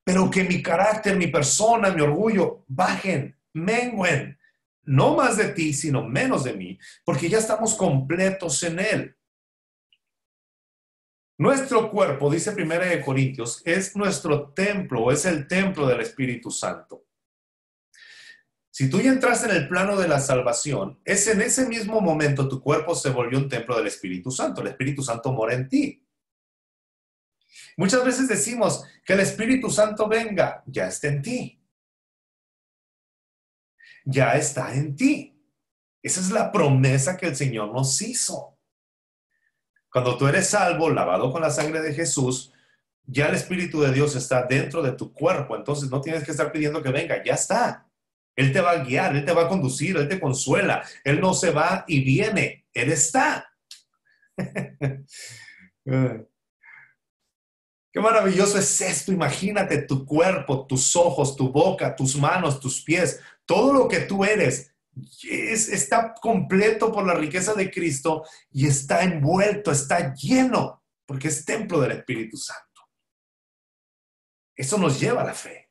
[0.06, 4.40] pero que mi carácter, mi persona, mi orgullo bajen, menguen,
[4.86, 9.18] no más de ti, sino menos de mí, porque ya estamos completos en Él.
[11.38, 17.06] Nuestro cuerpo, dice Primera de Corintios, es nuestro templo, es el templo del Espíritu Santo.
[18.72, 22.48] Si tú ya entraste en el plano de la salvación, es en ese mismo momento
[22.48, 24.62] tu cuerpo se volvió un templo del Espíritu Santo.
[24.62, 26.06] El Espíritu Santo mora en ti.
[27.78, 31.62] Muchas veces decimos que el Espíritu Santo venga, ya está en ti.
[34.06, 35.36] Ya está en ti.
[36.02, 38.58] Esa es la promesa que el Señor nos hizo.
[39.92, 42.54] Cuando tú eres salvo, lavado con la sangre de Jesús,
[43.08, 45.56] ya el Espíritu de Dios está dentro de tu cuerpo.
[45.56, 47.88] Entonces no tienes que estar pidiendo que venga, ya está.
[48.36, 50.84] Él te va a guiar, Él te va a conducir, Él te consuela.
[51.04, 53.50] Él no se va y viene, Él está.
[57.96, 59.14] Qué maravilloso es esto.
[59.14, 64.24] Imagínate tu cuerpo, tus ojos, tu boca, tus manos, tus pies, todo lo que tú
[64.24, 64.72] eres.
[65.24, 71.80] está completo por la riqueza de Cristo y está envuelto, está lleno, porque es templo
[71.82, 72.64] del Espíritu Santo.
[74.56, 75.70] Eso nos lleva a la fe.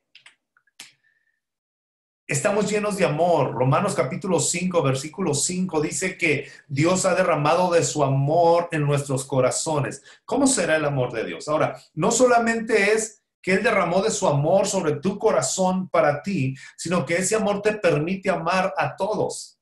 [2.26, 3.52] estamos llenos de amor.
[3.52, 9.24] Romanos capítulo 5, versículo 5 dice que Dios ha derramado de su amor en nuestros
[9.24, 10.02] corazones.
[10.24, 11.48] ¿Cómo será el amor de Dios?
[11.48, 16.56] Ahora, no solamente es que Él derramó de su amor sobre tu corazón para ti,
[16.78, 19.60] sino que ese amor te permite amar a todos.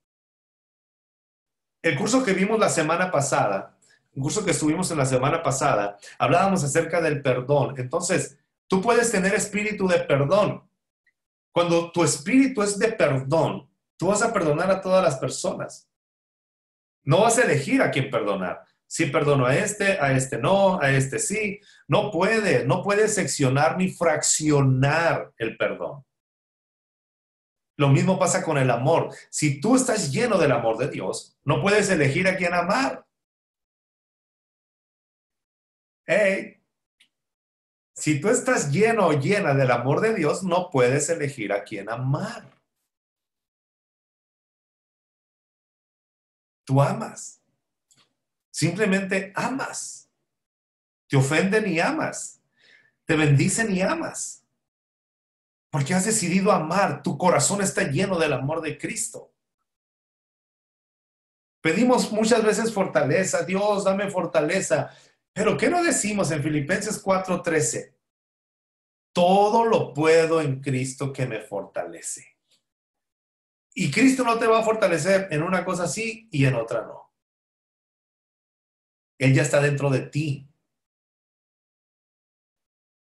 [1.83, 3.77] El curso que vimos la semana pasada,
[4.15, 7.75] un curso que estuvimos en la semana pasada, hablábamos acerca del perdón.
[7.77, 10.63] Entonces, tú puedes tener espíritu de perdón,
[11.51, 15.89] cuando tu espíritu es de perdón, tú vas a perdonar a todas las personas.
[17.03, 18.65] No vas a elegir a quién perdonar.
[18.93, 21.59] Si perdono a este, a este no, a este sí.
[21.89, 26.05] No puede, no puede seccionar ni fraccionar el perdón.
[27.79, 29.09] Lo mismo pasa con el amor.
[29.31, 33.07] Si tú estás lleno del amor de Dios, no puedes elegir a quién amar.
[36.05, 36.63] Hey,
[37.95, 41.89] si tú estás lleno o llena del amor de Dios, no puedes elegir a quién
[41.89, 42.47] amar.
[46.67, 47.42] Tú amas.
[48.53, 50.11] Simplemente amas.
[51.09, 52.41] Te ofenden y amas.
[53.07, 54.45] Te bendicen y amas.
[55.71, 57.03] Porque has decidido amar.
[57.03, 59.33] Tu corazón está lleno del amor de Cristo.
[61.63, 63.43] Pedimos muchas veces fortaleza.
[63.45, 64.95] Dios, dame fortaleza.
[65.33, 67.95] Pero ¿qué no decimos en Filipenses 4:13?
[69.15, 72.37] Todo lo puedo en Cristo que me fortalece.
[73.75, 77.02] Y Cristo no te va a fortalecer en una cosa sí y en otra no.
[79.19, 80.49] Él ya está dentro de ti.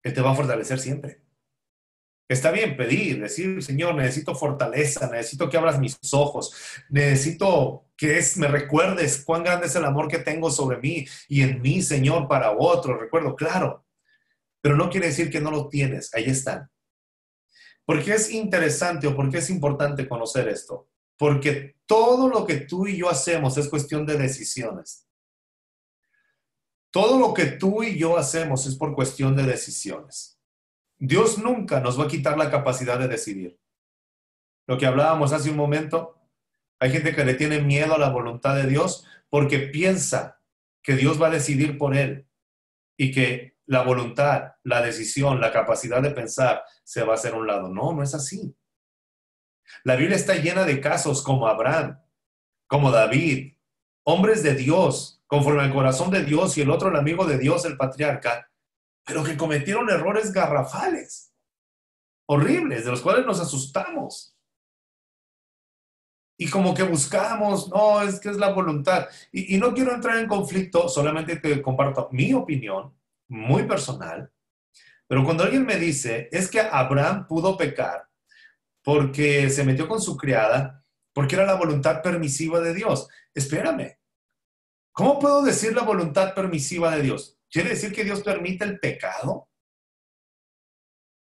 [0.03, 1.21] Él te va a fortalecer siempre.
[2.29, 6.53] Está bien pedir, decir, Señor, necesito fortaleza, necesito que abras mis ojos,
[6.89, 11.41] necesito que es, me recuerdes cuán grande es el amor que tengo sobre mí y
[11.41, 12.97] en mí, Señor, para otro.
[12.97, 13.85] Recuerdo, claro,
[14.61, 16.69] pero no quiere decir que no lo tienes, ahí están.
[17.85, 20.89] ¿Por qué es interesante o por qué es importante conocer esto?
[21.17, 25.06] Porque todo lo que tú y yo hacemos es cuestión de decisiones.
[26.97, 30.41] Todo lo que tú y yo hacemos es por cuestión de decisiones.
[30.97, 33.59] Dios nunca nos va a quitar la capacidad de decidir.
[34.65, 36.19] Lo que hablábamos hace un momento,
[36.79, 40.41] hay gente que le tiene miedo a la voluntad de Dios porque piensa
[40.81, 42.27] que Dios va a decidir por él
[42.97, 47.37] y que la voluntad, la decisión, la capacidad de pensar se va a hacer a
[47.37, 47.69] un lado.
[47.69, 48.57] No, no es así.
[49.83, 52.01] La Biblia está llena de casos como Abraham,
[52.65, 53.53] como David,
[54.09, 57.65] hombres de Dios, conforme al corazón de Dios y el otro el amigo de Dios,
[57.65, 58.49] el patriarca,
[59.05, 61.33] pero que cometieron errores garrafales,
[62.25, 64.33] horribles, de los cuales nos asustamos.
[66.39, 69.09] Y como que buscamos, no, es que es la voluntad.
[69.33, 72.95] Y, no quiero entrar en conflicto, solamente te comparto mi opinión,
[73.27, 74.31] muy personal.
[75.07, 78.07] Pero cuando alguien me dice, es que Abraham pudo pecar
[78.83, 83.09] porque se metió con su criada, porque era la voluntad permisiva de Dios.
[83.33, 83.96] Espérame,
[84.97, 87.37] ¿cómo puedo decir la voluntad permisiva de Dios?
[87.51, 89.47] ¿Quiere decir que Dios permite el pecado?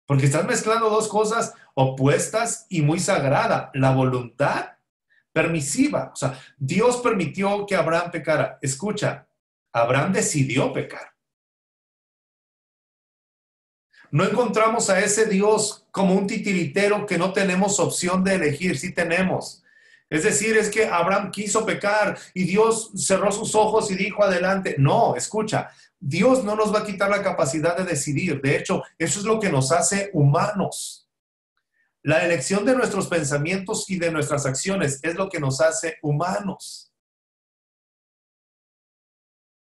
[0.06, 3.72] Porque estás mezclando dos cosas opuestas y muy sagrada.
[3.74, 4.76] La voluntad
[5.32, 6.12] permisiva.
[6.12, 8.58] O sea, Dios permitió que Abraham pecara.
[8.62, 9.26] Escucha,
[9.72, 11.12] Abraham decidió pecar.
[14.12, 18.78] No encontramos a ese Dios como un titiritero que no tenemos opción de elegir.
[18.78, 19.63] Sí tenemos.
[20.10, 24.76] Es decir, es que Abraham quiso pecar y Dios cerró sus ojos y dijo adelante.
[24.78, 28.40] No, escucha, Dios no nos va a quitar la capacidad de decidir.
[28.40, 31.08] De hecho, eso es lo que nos hace humanos.
[32.02, 36.92] La elección de nuestros pensamientos y de nuestras acciones es lo que nos hace humanos.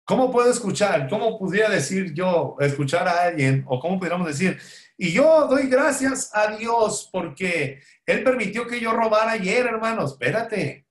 [0.06, 1.08] ¿Cómo puedo escuchar?
[1.08, 3.63] ¿Cómo podría decir yo, escuchar a alguien?
[3.67, 4.60] O cómo pudiéramos decir,
[5.04, 10.06] y yo doy gracias a Dios porque Él permitió que yo robara ayer, hermano.
[10.06, 10.88] Espérate.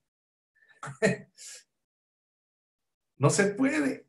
[3.17, 4.05] no se puede.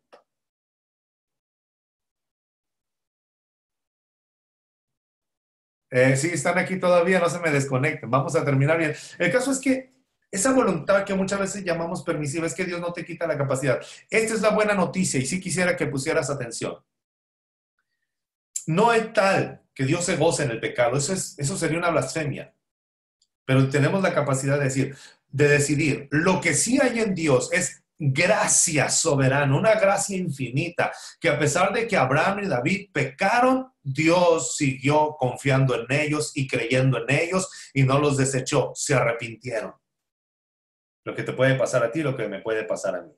[5.91, 8.11] Eh, sí, están aquí todavía, no se me desconecten.
[8.11, 8.95] Vamos a terminar bien.
[9.19, 9.95] El caso es que
[10.31, 13.81] esa voluntad que muchas veces llamamos permisiva es que Dios no te quita la capacidad.
[14.11, 16.77] Esta es la buena noticia y sí quisiera que pusieras atención.
[18.67, 20.97] No hay tal que Dios se goce en el pecado.
[20.97, 22.55] Eso, es, eso sería una blasfemia.
[23.45, 24.97] Pero tenemos la capacidad de decir,
[25.29, 26.09] de decidir.
[26.11, 31.73] Lo que sí hay en Dios es gracia soberana, una gracia infinita, que a pesar
[31.73, 37.51] de que Abraham y David pecaron, Dios siguió confiando en ellos y creyendo en ellos
[37.73, 39.75] y no los desechó, se arrepintieron.
[41.05, 43.13] Lo que te puede pasar a ti, lo que me puede pasar a mí.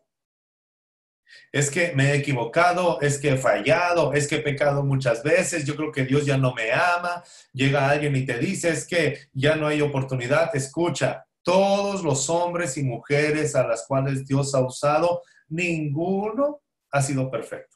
[1.53, 5.65] Es que me he equivocado, es que he fallado, es que he pecado muchas veces,
[5.65, 7.23] yo creo que Dios ya no me ama.
[7.53, 10.55] Llega alguien y te dice, es que ya no hay oportunidad.
[10.55, 16.61] Escucha, todos los hombres y mujeres a las cuales Dios ha usado, ninguno
[16.91, 17.76] ha sido perfecto.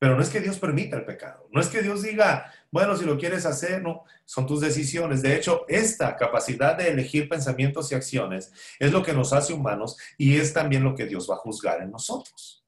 [0.00, 3.04] Pero no es que Dios permita el pecado, no es que Dios diga, bueno, si
[3.04, 5.20] lo quieres hacer, no, son tus decisiones.
[5.20, 9.98] De hecho, esta capacidad de elegir pensamientos y acciones es lo que nos hace humanos
[10.16, 12.64] y es también lo que Dios va a juzgar en nosotros.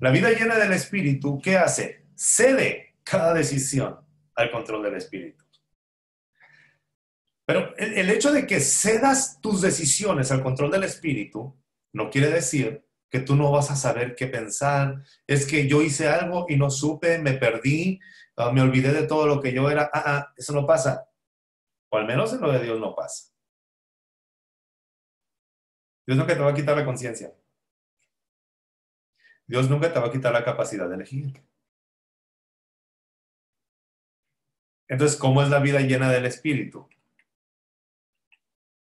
[0.00, 2.06] La vida llena del Espíritu, ¿qué hace?
[2.14, 4.00] Cede cada decisión
[4.34, 5.44] al control del Espíritu.
[7.44, 11.54] Pero el, el hecho de que cedas tus decisiones al control del Espíritu
[11.92, 15.02] no quiere decir que tú no vas a saber qué pensar.
[15.26, 18.00] Es que yo hice algo y no supe, me perdí,
[18.36, 19.90] ah, me olvidé de todo lo que yo era.
[19.92, 21.08] Ah, ah, eso no pasa.
[21.90, 23.32] O al menos en lo de Dios no pasa.
[26.06, 27.34] Dios nunca te va a quitar la conciencia.
[29.46, 31.44] Dios nunca te va a quitar la capacidad de elegir.
[34.88, 36.88] Entonces, ¿cómo es la vida llena del Espíritu?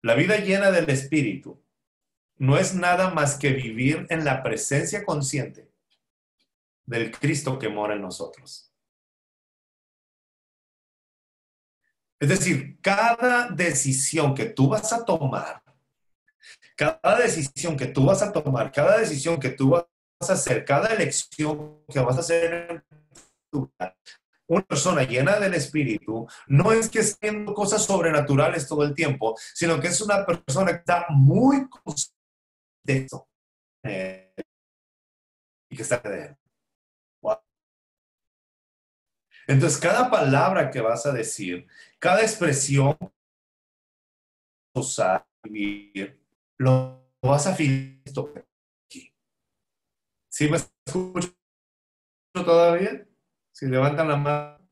[0.01, 1.61] La vida llena del Espíritu
[2.40, 5.70] no es nada más que vivir en la presencia consciente
[6.86, 8.74] del Cristo que mora en nosotros.
[12.20, 15.62] Es decir, cada decisión que tú vas a tomar,
[16.76, 19.86] cada decisión que tú vas a tomar, cada decisión que tú vas
[20.22, 22.84] a hacer, cada elección que vas a hacer en
[23.52, 23.96] tu vida,
[24.48, 29.38] una persona llena del Espíritu no es que esté haciendo cosas sobrenaturales todo el tiempo,
[29.54, 32.18] sino que es una persona que está muy consciente
[32.84, 33.28] de eso.
[33.84, 34.34] Eh,
[35.70, 36.36] y que está de
[39.48, 41.68] Entonces, cada palabra que vas a decir,
[41.98, 42.96] cada expresión
[45.44, 46.20] que
[46.58, 48.46] lo vas a filtrar
[48.86, 49.12] aquí.
[50.30, 51.34] ¿Sí me escucho
[52.34, 53.08] todavía?
[53.52, 54.70] Si levantan la mano.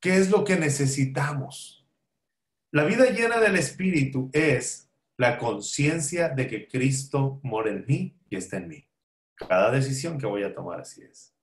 [0.00, 1.77] ¿Qué es lo que necesitamos?
[2.70, 8.36] La vida llena del Espíritu es la conciencia de que Cristo mora en mí y
[8.36, 8.88] está en mí.
[9.34, 11.34] Cada decisión que voy a tomar así es.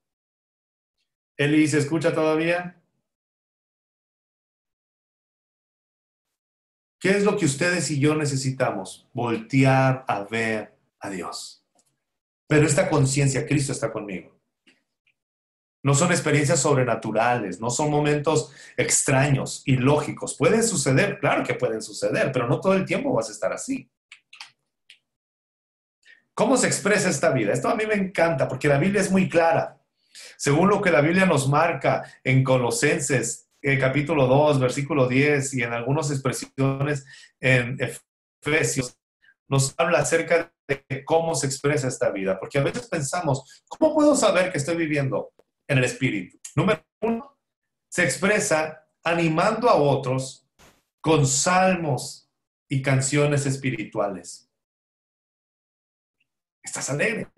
[1.36, 2.80] Eli, ¿se escucha todavía?
[7.00, 9.08] ¿Qué es lo que ustedes y yo necesitamos?
[9.12, 11.64] Voltear a ver a Dios.
[12.46, 14.35] Pero esta conciencia, Cristo está conmigo.
[15.86, 20.36] No son experiencias sobrenaturales, no son momentos extraños, ilógicos.
[20.36, 23.88] Pueden suceder, claro que pueden suceder, pero no todo el tiempo vas a estar así.
[26.34, 27.52] ¿Cómo se expresa esta vida?
[27.52, 29.80] Esto a mí me encanta porque la Biblia es muy clara.
[30.36, 35.62] Según lo que la Biblia nos marca en Colosenses, el capítulo 2, versículo 10 y
[35.62, 37.04] en algunas expresiones
[37.38, 37.78] en
[38.42, 38.98] Efesios,
[39.46, 42.40] nos habla acerca de cómo se expresa esta vida.
[42.40, 45.30] Porque a veces pensamos, ¿cómo puedo saber que estoy viviendo
[45.68, 46.38] en el espíritu.
[46.54, 47.38] Número uno,
[47.88, 50.46] se expresa animando a otros
[51.00, 52.30] con salmos
[52.68, 54.50] y canciones espirituales.
[56.62, 57.28] Estás alegre,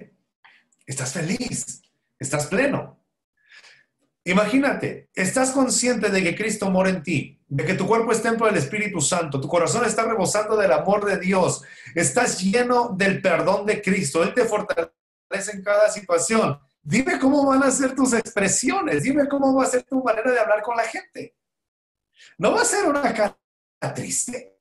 [0.86, 1.82] estás feliz,
[2.18, 2.98] estás pleno.
[4.24, 8.46] Imagínate, estás consciente de que Cristo mora en ti, de que tu cuerpo es templo
[8.46, 11.62] del Espíritu Santo, tu corazón está rebosando del amor de Dios,
[11.94, 14.92] estás lleno del perdón de Cristo, Él te fortalece
[15.52, 16.58] en cada situación.
[16.88, 20.40] Dime cómo van a ser tus expresiones, dime cómo va a ser tu manera de
[20.40, 21.36] hablar con la gente.
[22.38, 23.38] No va a ser una cara
[23.94, 24.58] triste,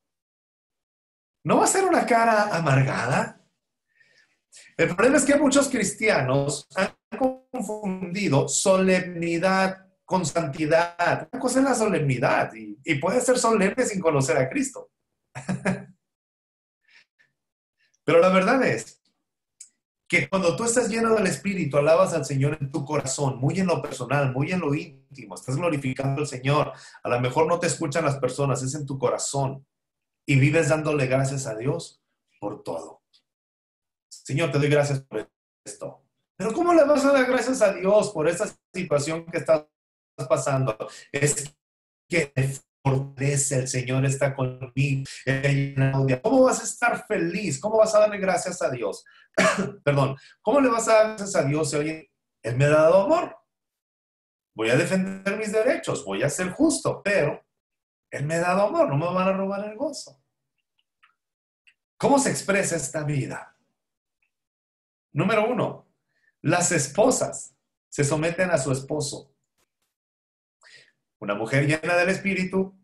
[1.45, 3.41] no va a ser una cara amargada.
[4.75, 11.30] El problema es que muchos cristianos han confundido solemnidad con santidad.
[11.32, 14.91] Una cosa es la solemnidad y, y puede ser solemne sin conocer a Cristo.
[18.03, 18.97] Pero la verdad es
[20.08, 23.68] que cuando tú estás lleno del Espíritu, alabas al Señor en tu corazón, muy en
[23.68, 26.72] lo personal, muy en lo íntimo, estás glorificando al Señor.
[27.03, 29.66] A lo mejor no te escuchan las personas, es en tu corazón.
[30.26, 32.01] Y vives dándole gracias a Dios
[32.39, 33.01] por todo.
[34.10, 35.30] Señor, te doy gracias por
[35.66, 36.03] esto.
[36.38, 39.66] Pero ¿cómo le vas a dar gracias a Dios por esta situación que estás
[40.30, 40.78] pasando?
[41.12, 41.53] Es
[42.10, 42.32] que
[43.17, 45.05] el Señor está conmigo.
[46.21, 47.59] ¿Cómo vas a estar feliz?
[47.59, 49.03] ¿Cómo vas a darle gracias a Dios?
[49.83, 52.11] Perdón, ¿cómo le vas a dar gracias a Dios oye,
[52.41, 53.38] Él me ha dado amor?
[54.55, 57.45] Voy a defender mis derechos, voy a ser justo, pero
[58.11, 60.21] Él me ha dado amor, no me van a robar el gozo.
[61.97, 63.55] ¿Cómo se expresa esta vida?
[65.13, 65.88] Número uno,
[66.41, 67.55] las esposas
[67.89, 69.36] se someten a su esposo
[71.20, 72.78] Una mujer llena del Espíritu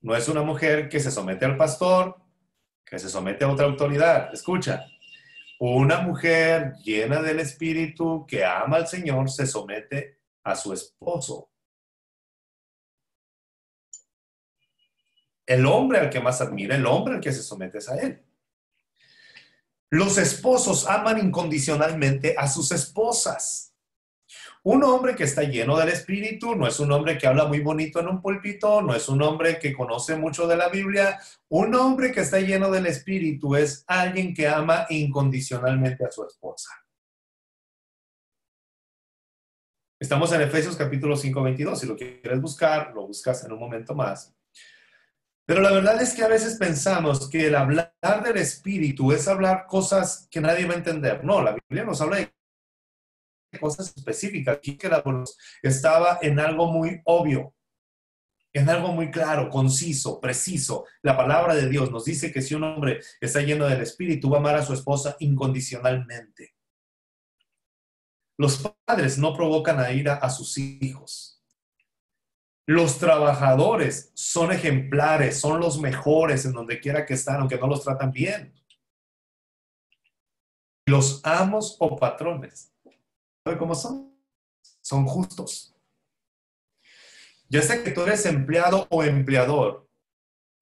[0.00, 2.16] no es una mujer que se somete al pastor,
[2.84, 4.32] que se somete a otra autoridad.
[4.32, 4.86] Escucha,
[5.58, 11.50] una mujer llena del Espíritu que ama al Señor se somete a su esposo.
[15.44, 18.22] El hombre al que más admira, el hombre al que se somete es a él.
[19.90, 23.67] Los esposos aman incondicionalmente a sus esposas.
[24.64, 28.00] Un hombre que está lleno del Espíritu no es un hombre que habla muy bonito
[28.00, 31.18] en un púlpito, no es un hombre que conoce mucho de la Biblia.
[31.48, 36.70] Un hombre que está lleno del Espíritu es alguien que ama incondicionalmente a su esposa.
[40.00, 41.80] Estamos en Efesios capítulo 5, 22.
[41.80, 44.34] Si lo quieres buscar, lo buscas en un momento más.
[45.44, 47.92] Pero la verdad es que a veces pensamos que el hablar
[48.22, 51.24] del Espíritu es hablar cosas que nadie va a entender.
[51.24, 52.37] No, la Biblia nos habla de
[53.60, 54.58] cosas específicas.
[54.60, 54.78] Que
[55.62, 57.54] estaba en algo muy obvio,
[58.52, 60.84] en algo muy claro, conciso, preciso.
[61.02, 64.38] La palabra de Dios nos dice que si un hombre está lleno del Espíritu, va
[64.38, 66.54] a amar a su esposa incondicionalmente.
[68.38, 71.42] Los padres no provocan a ira a sus hijos.
[72.66, 77.82] Los trabajadores son ejemplares, son los mejores en donde quiera que están, aunque no los
[77.82, 78.54] tratan bien.
[80.86, 82.72] Los amos o patrones,
[83.48, 84.14] ¿sabe cómo son?
[84.82, 85.74] Son justos.
[87.48, 89.88] Ya sea que tú eres empleado o empleador,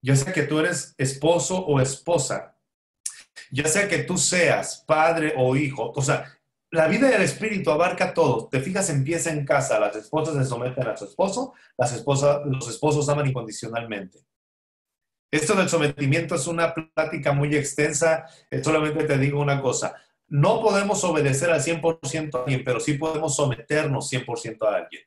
[0.01, 2.57] ya sea que tú eres esposo o esposa,
[3.51, 6.33] ya sea que tú seas padre o hijo, o sea,
[6.71, 8.49] la vida del espíritu abarca todo.
[8.49, 9.79] Te fijas, empieza en casa.
[9.79, 14.19] Las esposas se someten a su esposo, las esposas, los esposos aman incondicionalmente.
[15.31, 18.27] Esto del sometimiento es una plática muy extensa.
[18.51, 19.95] Eh, solamente te digo una cosa.
[20.29, 25.03] No podemos obedecer al 100% a alguien, pero sí podemos someternos 100% a alguien.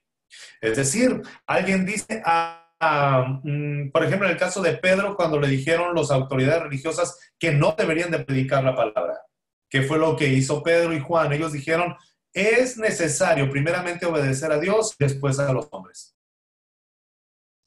[0.61, 5.47] Es decir, alguien dice, a, mm, por ejemplo, en el caso de Pedro, cuando le
[5.47, 9.21] dijeron las autoridades religiosas que no deberían de predicar la palabra.
[9.69, 11.31] ¿Qué fue lo que hizo Pedro y Juan?
[11.31, 11.95] Ellos dijeron,
[12.33, 16.15] es necesario primeramente obedecer a Dios después a los hombres.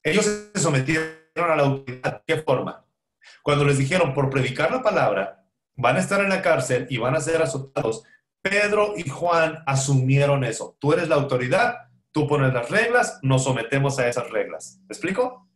[0.03, 2.23] Ellos se sometieron a la autoridad.
[2.25, 2.85] ¿Qué forma?
[3.41, 5.42] Cuando les dijeron, por predicar la palabra,
[5.75, 8.03] van a estar en la cárcel y van a ser azotados,
[8.41, 10.77] Pedro y Juan asumieron eso.
[10.79, 11.75] Tú eres la autoridad,
[12.11, 14.79] tú pones las reglas, nos sometemos a esas reglas.
[14.81, 15.49] ¿Me explico?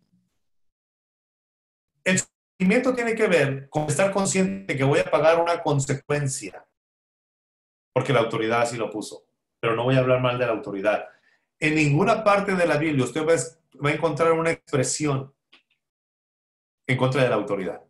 [2.04, 6.66] El sometimiento tiene que ver con estar consciente de que voy a pagar una consecuencia,
[7.94, 9.26] porque la autoridad así lo puso.
[9.60, 11.08] Pero no voy a hablar mal de la autoridad.
[11.60, 15.34] En ninguna parte de la Biblia usted va a encontrar una expresión
[16.88, 17.87] en contra de la autoridad.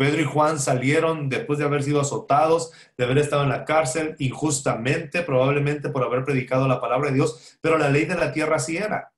[0.00, 4.16] Pedro y Juan salieron después de haber sido azotados, de haber estado en la cárcel
[4.18, 8.58] injustamente, probablemente por haber predicado la palabra de Dios, pero la ley de la tierra
[8.58, 9.12] sí era.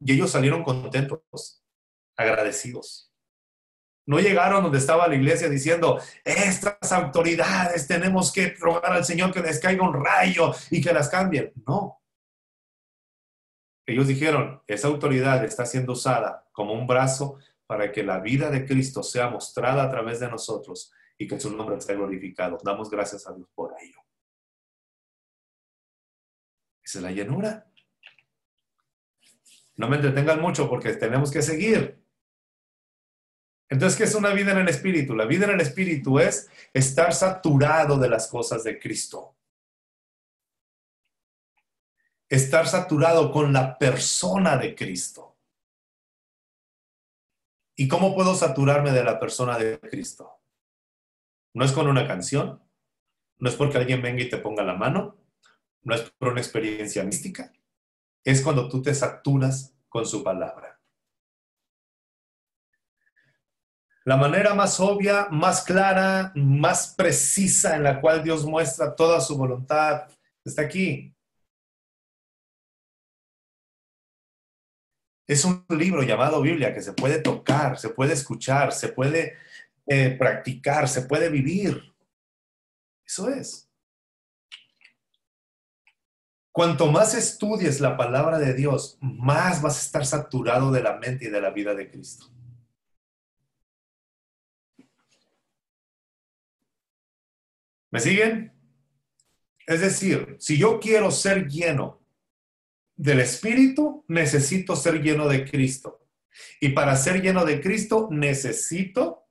[0.00, 1.62] Y ellos salieron contentos
[2.16, 3.12] agradecidos.
[4.06, 9.40] No llegaron donde estaba la iglesia diciendo, estas autoridades tenemos que rogar al Señor que
[9.40, 11.52] les caiga un rayo y que las cambien.
[11.66, 12.00] No.
[13.86, 17.40] Ellos dijeron, esa autoridad está siendo usada como un brazo
[17.72, 21.56] para que la vida de Cristo sea mostrada a través de nosotros y que su
[21.56, 22.58] nombre sea glorificado.
[22.62, 23.98] Damos gracias a Dios por ello.
[26.84, 27.66] Esa es la llenura.
[29.76, 31.98] No me entretengan mucho porque tenemos que seguir.
[33.70, 35.14] Entonces, ¿qué es una vida en el Espíritu?
[35.14, 39.34] La vida en el Espíritu es estar saturado de las cosas de Cristo.
[42.28, 45.31] Estar saturado con la persona de Cristo.
[47.76, 50.40] ¿Y cómo puedo saturarme de la persona de Cristo?
[51.54, 52.62] No es con una canción,
[53.38, 55.18] no es porque alguien venga y te ponga la mano,
[55.82, 57.52] no es por una experiencia mística,
[58.24, 60.80] es cuando tú te saturas con su palabra.
[64.04, 69.36] La manera más obvia, más clara, más precisa en la cual Dios muestra toda su
[69.36, 70.08] voluntad
[70.44, 71.14] está aquí.
[75.26, 79.36] Es un libro llamado Biblia que se puede tocar, se puede escuchar, se puede
[79.86, 81.94] eh, practicar, se puede vivir.
[83.06, 83.68] Eso es.
[86.52, 91.26] Cuanto más estudies la palabra de Dios, más vas a estar saturado de la mente
[91.26, 92.26] y de la vida de Cristo.
[97.90, 98.52] ¿Me siguen?
[99.66, 102.01] Es decir, si yo quiero ser lleno
[102.96, 106.06] del Espíritu, necesito ser lleno de Cristo.
[106.60, 109.26] Y para ser lleno de Cristo, necesito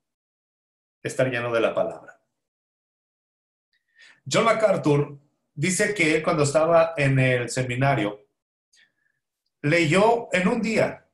[1.01, 2.19] estar lleno de la palabra.
[4.31, 5.19] John MacArthur
[5.53, 8.27] dice que cuando estaba en el seminario,
[9.61, 11.07] leyó en un día,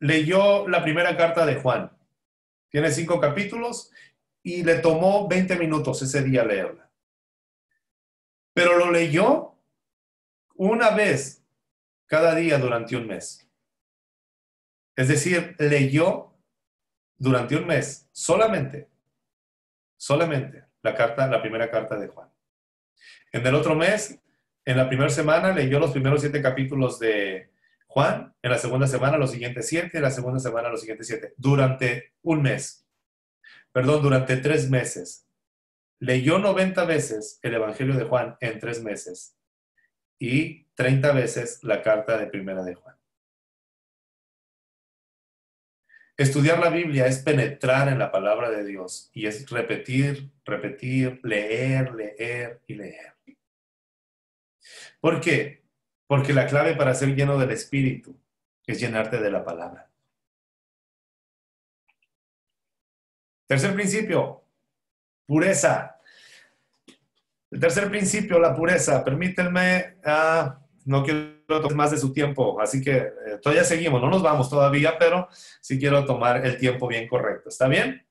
[0.00, 1.92] leyó la primera carta de Juan.
[2.68, 3.90] Tiene cinco capítulos
[4.42, 6.90] y le tomó 20 minutos ese día leerla.
[8.52, 9.54] Pero lo leyó
[10.54, 11.45] una vez
[12.06, 13.48] cada día durante un mes.
[14.94, 16.34] Es decir, leyó
[17.18, 18.88] durante un mes solamente,
[19.96, 22.30] solamente la carta, la primera carta de Juan.
[23.32, 24.18] En el otro mes,
[24.64, 27.50] en la primera semana, leyó los primeros siete capítulos de
[27.86, 31.34] Juan, en la segunda semana los siguientes siete, en la segunda semana los siguientes siete,
[31.36, 32.86] durante un mes,
[33.72, 35.26] perdón, durante tres meses.
[35.98, 39.38] Leyó 90 veces el Evangelio de Juan en tres meses
[40.18, 42.96] y 30 veces la carta de primera de Juan.
[46.16, 51.94] Estudiar la Biblia es penetrar en la palabra de Dios y es repetir, repetir, leer,
[51.94, 53.14] leer y leer.
[55.00, 55.62] ¿Por qué?
[56.06, 58.18] Porque la clave para ser lleno del Espíritu
[58.66, 59.90] es llenarte de la palabra.
[63.46, 64.42] Tercer principio,
[65.26, 66.00] pureza.
[67.50, 69.04] El tercer principio, la pureza.
[69.04, 74.08] Permítanme, uh, no quiero tomar más de su tiempo, así que eh, todavía seguimos, no
[74.08, 75.28] nos vamos todavía, pero
[75.60, 77.48] sí quiero tomar el tiempo bien correcto.
[77.48, 78.06] ¿Está bien?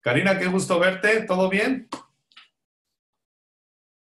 [0.00, 1.88] Karina, qué gusto verte, ¿todo bien?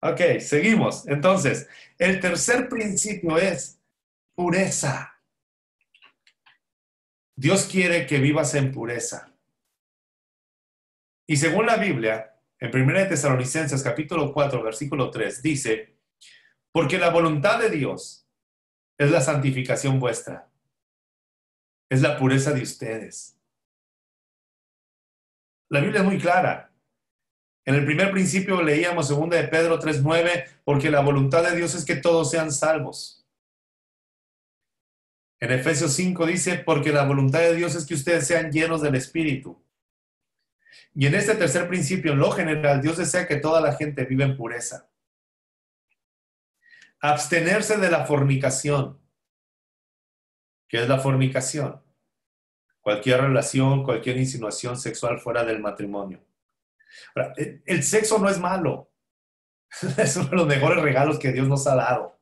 [0.00, 1.08] Ok, seguimos.
[1.08, 1.68] Entonces,
[1.98, 3.80] el tercer principio es
[4.34, 5.20] pureza.
[7.34, 9.32] Dios quiere que vivas en pureza.
[11.26, 15.95] Y según la Biblia, en 1 Tesalonicenses capítulo 4, versículo 3, dice,
[16.76, 18.28] porque la voluntad de Dios
[18.98, 20.50] es la santificación vuestra,
[21.88, 23.40] es la pureza de ustedes.
[25.70, 26.70] La Biblia es muy clara.
[27.64, 31.82] En el primer principio leíamos 2 de Pedro 3:9, porque la voluntad de Dios es
[31.82, 33.26] que todos sean salvos.
[35.40, 38.96] En Efesios 5 dice, porque la voluntad de Dios es que ustedes sean llenos del
[38.96, 39.58] Espíritu.
[40.94, 44.26] Y en este tercer principio, en lo general, Dios desea que toda la gente viva
[44.26, 44.90] en pureza.
[47.00, 48.98] Abstenerse de la fornicación.
[50.68, 51.82] ¿Qué es la fornicación?
[52.80, 56.24] Cualquier relación, cualquier insinuación sexual fuera del matrimonio.
[57.64, 58.90] El sexo no es malo.
[59.98, 62.16] Es uno de los mejores regalos que Dios nos ha dado.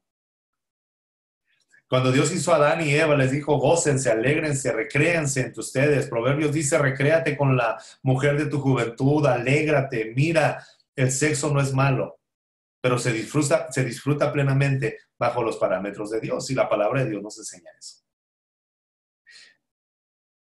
[1.89, 6.09] Cuando Dios hizo a Adán y Eva, les dijo, gócense, alégrense, recréanse entre ustedes.
[6.09, 10.67] Proverbios dice, recréate con la mujer de tu juventud, alégrate, mira,
[10.97, 12.19] el sexo no es malo,
[12.85, 17.09] pero se disfruta, se disfruta plenamente bajo los parámetros de Dios y la palabra de
[17.09, 18.05] Dios nos enseña eso.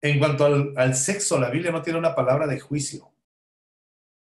[0.03, 0.45] En cuanto
[0.77, 3.15] al sexo, la Biblia no tiene una palabra de juicio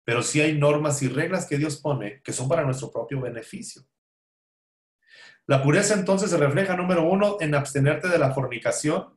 [0.05, 3.83] pero sí hay normas y reglas que Dios pone que son para nuestro propio beneficio.
[5.47, 9.15] La pureza entonces se refleja, número uno, en abstenerte de la fornicación.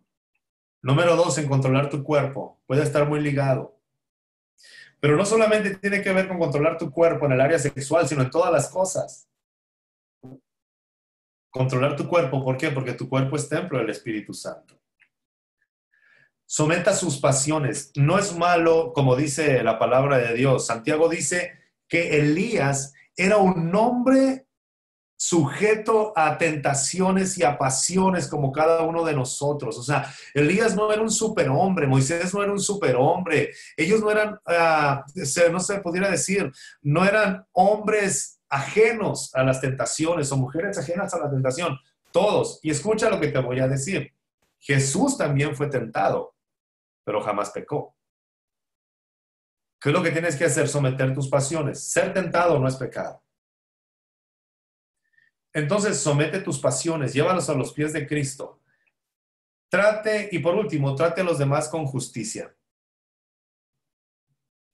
[0.81, 2.61] Número dos, en controlar tu cuerpo.
[2.65, 3.79] Puede estar muy ligado.
[4.99, 8.23] Pero no solamente tiene que ver con controlar tu cuerpo en el área sexual, sino
[8.23, 9.27] en todas las cosas.
[11.49, 12.71] Controlar tu cuerpo, ¿por qué?
[12.71, 14.77] Porque tu cuerpo es templo del Espíritu Santo
[16.47, 17.91] someta sus pasiones.
[17.95, 20.65] No es malo, como dice la palabra de Dios.
[20.65, 24.46] Santiago dice que Elías era un hombre
[25.17, 29.77] sujeto a tentaciones y a pasiones como cada uno de nosotros.
[29.77, 34.39] O sea, Elías no era un superhombre, Moisés no era un superhombre, ellos no eran,
[34.45, 35.03] ah,
[35.51, 36.51] no se pudiera decir,
[36.81, 41.77] no eran hombres ajenos a las tentaciones o mujeres ajenas a la tentación,
[42.11, 42.59] todos.
[42.63, 44.13] Y escucha lo que te voy a decir.
[44.59, 46.37] Jesús también fue tentado
[47.07, 47.95] pero jamás pecó.
[49.79, 50.67] ¿Qué es lo que tienes que hacer?
[50.67, 51.81] Someter tus pasiones.
[51.89, 53.23] Ser tentado no es pecado.
[55.53, 58.61] Entonces, somete tus pasiones, llévalos a los pies de Cristo.
[59.69, 62.55] Trate, y por último, trate a los demás con justicia.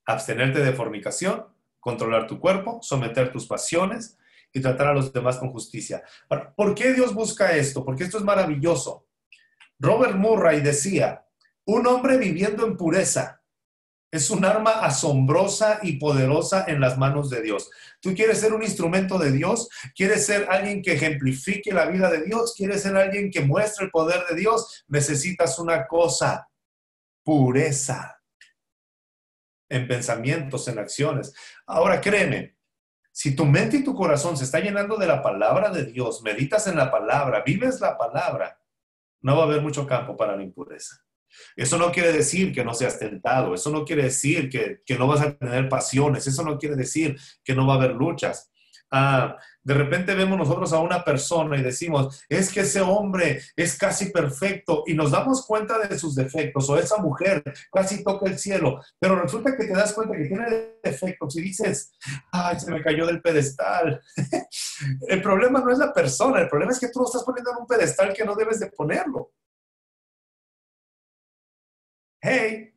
[0.05, 1.47] Abstenerte de fornicación,
[1.79, 4.17] controlar tu cuerpo, someter tus pasiones
[4.51, 6.03] y tratar a los demás con justicia.
[6.55, 7.83] ¿Por qué Dios busca esto?
[7.83, 9.07] Porque esto es maravilloso.
[9.79, 11.27] Robert Murray decía,
[11.65, 13.42] un hombre viviendo en pureza
[14.13, 17.71] es un arma asombrosa y poderosa en las manos de Dios.
[17.99, 22.21] Tú quieres ser un instrumento de Dios, quieres ser alguien que ejemplifique la vida de
[22.21, 26.47] Dios, quieres ser alguien que muestre el poder de Dios, necesitas una cosa,
[27.23, 28.21] pureza
[29.67, 31.33] en pensamientos, en acciones.
[31.65, 32.55] Ahora créeme,
[33.11, 36.67] si tu mente y tu corazón se está llenando de la palabra de Dios, meditas
[36.67, 38.61] en la palabra, vives la palabra,
[39.21, 41.02] no va a haber mucho campo para la impureza.
[41.55, 45.21] Eso no quiere decir que no seas tentado, eso no quiere decir que, no vas
[45.21, 48.49] a tener pasiones, eso no quiere decir que no va a haber luchas.
[48.95, 53.75] Ah, de repente vemos nosotros a una persona y decimos, es que ese hombre es
[53.75, 58.37] casi perfecto y nos damos cuenta de sus defectos o esa mujer casi toca el
[58.37, 61.91] cielo, pero resulta que te das cuenta que tiene defectos y dices,
[62.31, 63.99] ay, se me cayó del pedestal.
[65.07, 67.57] el problema no es la persona, el problema es que tú lo estás poniendo en
[67.57, 69.31] un pedestal que no debes de ponerlo.
[72.25, 72.73] Hey,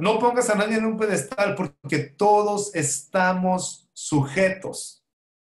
[0.00, 5.04] no pongas a nadie en un pedestal porque todos estamos sujetos,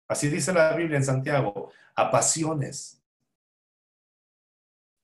[0.09, 3.05] así dice la Biblia en Santiago, a pasiones.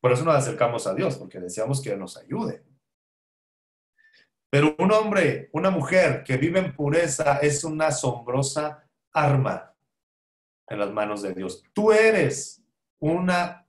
[0.00, 2.64] Por eso nos acercamos a Dios, porque deseamos que nos ayude.
[4.48, 9.76] Pero un hombre, una mujer que vive en pureza es una asombrosa arma
[10.68, 11.62] en las manos de Dios.
[11.74, 12.64] Tú eres
[12.98, 13.68] una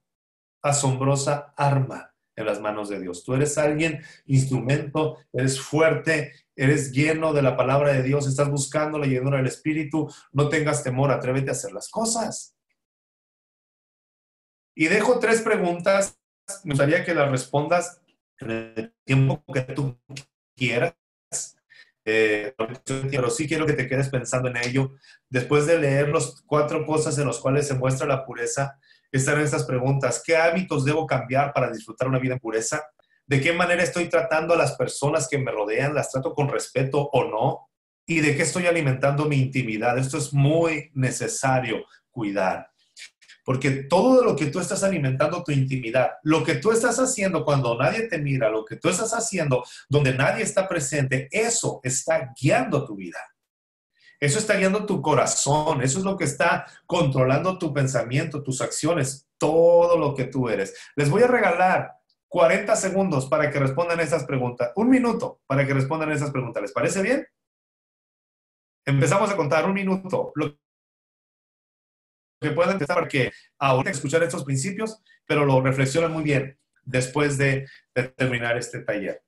[0.61, 3.23] asombrosa arma en las manos de Dios.
[3.23, 8.97] Tú eres alguien, instrumento, eres fuerte, eres lleno de la palabra de Dios, estás buscando
[8.97, 12.55] la llenura del Espíritu, no tengas temor, atrévete a hacer las cosas.
[14.75, 16.19] Y dejo tres preguntas,
[16.63, 18.01] me gustaría que las respondas
[18.39, 19.97] en el tiempo que tú
[20.55, 20.95] quieras.
[22.07, 22.53] Eh,
[23.09, 24.93] pero sí quiero que te quedes pensando en ello.
[25.29, 28.79] Después de leer las cuatro cosas en las cuales se muestra la pureza,
[29.18, 30.22] están estas preguntas.
[30.26, 32.84] ¿Qué hábitos debo cambiar para disfrutar una vida en pureza?
[33.26, 35.95] ¿De qué manera estoy tratando a las personas que me rodean?
[35.95, 37.70] ¿Las trato con respeto o no?
[38.05, 39.97] ¿Y de qué estoy alimentando mi intimidad?
[39.97, 42.70] Esto es muy necesario cuidar.
[43.43, 47.78] Porque todo lo que tú estás alimentando tu intimidad, lo que tú estás haciendo cuando
[47.78, 52.86] nadie te mira, lo que tú estás haciendo donde nadie está presente, eso está guiando
[52.86, 53.20] tu vida.
[54.20, 59.28] Eso está guiando tu corazón, eso es lo que está controlando tu pensamiento, tus acciones,
[59.38, 60.76] todo lo que tú eres.
[60.95, 61.93] Les voy a regalar
[62.30, 66.61] 40 segundos para que respondan esas preguntas, un minuto para que respondan esas preguntas.
[66.61, 67.28] ¿Les parece bien?
[68.86, 70.32] Empezamos a contar un minuto.
[70.36, 70.57] Lo
[72.39, 73.32] que pueden empezar para que
[73.89, 77.68] escuchar estos principios, pero lo reflexionen muy bien después de
[78.16, 79.24] terminar este taller.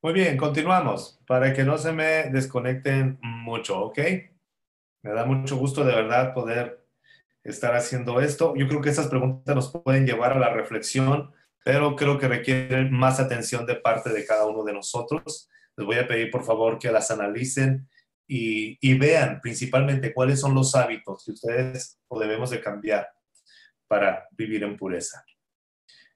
[0.00, 3.98] Muy bien, continuamos para que no se me desconecten mucho, ¿ok?
[5.02, 6.86] Me da mucho gusto de verdad poder
[7.42, 8.54] estar haciendo esto.
[8.54, 11.32] Yo creo que esas preguntas nos pueden llevar a la reflexión,
[11.64, 15.50] pero creo que requieren más atención de parte de cada uno de nosotros.
[15.76, 17.88] Les voy a pedir por favor que las analicen
[18.28, 23.08] y, y vean principalmente cuáles son los hábitos que ustedes o debemos de cambiar
[23.88, 25.24] para vivir en pureza.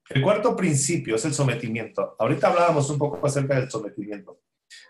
[0.09, 2.17] El cuarto principio es el sometimiento.
[2.19, 4.41] Ahorita hablábamos un poco acerca del sometimiento.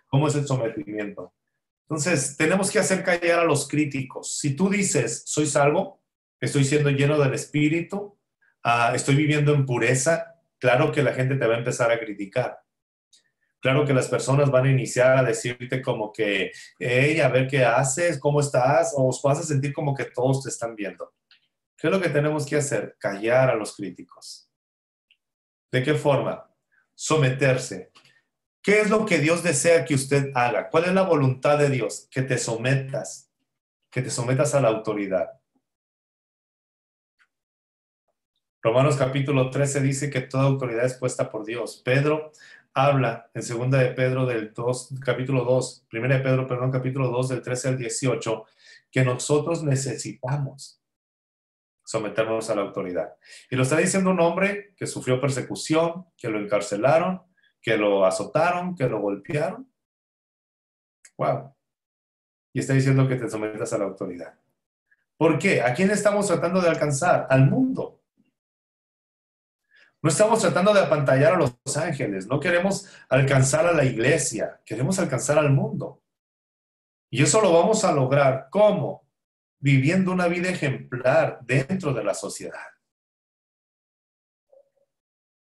[0.07, 1.35] ¿Cómo es el sometimiento?
[1.83, 4.39] Entonces, tenemos que hacer callar a los críticos.
[4.39, 6.03] Si tú dices, soy salvo,
[6.41, 8.19] estoy siendo lleno del Espíritu,
[8.63, 12.59] ah, estoy viviendo en pureza, claro que la gente te va a empezar a criticar.
[13.61, 16.51] Claro que las personas van a iniciar a decirte como que,
[16.81, 20.43] hey, a ver qué haces, cómo estás, o os vas a sentir como que todos
[20.43, 21.15] te están viendo.
[21.77, 22.97] ¿Qué es lo que tenemos que hacer?
[22.99, 24.52] Callar a los críticos.
[25.73, 26.47] ¿De qué forma?
[26.95, 27.91] Someterse.
[28.63, 30.69] ¿Qué es lo que Dios desea que usted haga?
[30.69, 32.09] ¿Cuál es la voluntad de Dios?
[32.11, 33.33] Que te sometas,
[33.91, 35.31] que te sometas a la autoridad.
[38.61, 41.81] Romanos capítulo 13 dice que toda autoridad es puesta por Dios.
[41.83, 42.33] Pedro
[42.75, 47.31] habla en segunda de Pedro del 2, capítulo 2, primera de Pedro, perdón, capítulo 2
[47.31, 48.45] del 13 al 18,
[48.91, 50.82] que nosotros necesitamos
[51.85, 53.15] someternos a la autoridad.
[53.51, 57.23] Y lo está diciendo un hombre que sufrió persecución, que lo encarcelaron,
[57.61, 59.69] que lo azotaron, que lo golpearon.
[61.19, 61.55] Wow.
[62.53, 64.35] y está diciendo que te sometas a la autoridad.
[65.17, 65.63] ¿Por qué?
[65.63, 67.27] ¿A quién estamos tratando de alcanzar?
[67.31, 68.03] Al mundo.
[70.03, 74.99] No estamos tratando de apantallar a los ángeles, no queremos alcanzar a la iglesia, queremos
[74.99, 76.03] alcanzar al mundo.
[77.09, 78.49] Y eso lo vamos a lograr.
[78.51, 79.02] ¿Cómo?
[79.63, 82.67] Viviendo una vida ejemplar dentro de la sociedad.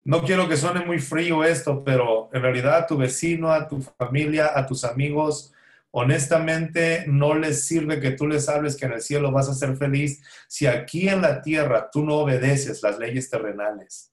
[0.03, 3.81] No quiero que suene muy frío esto, pero en realidad a tu vecino, a tu
[3.81, 5.53] familia, a tus amigos,
[5.91, 9.77] honestamente no les sirve que tú les hables que en el cielo vas a ser
[9.77, 14.11] feliz si aquí en la tierra tú no obedeces las leyes terrenales.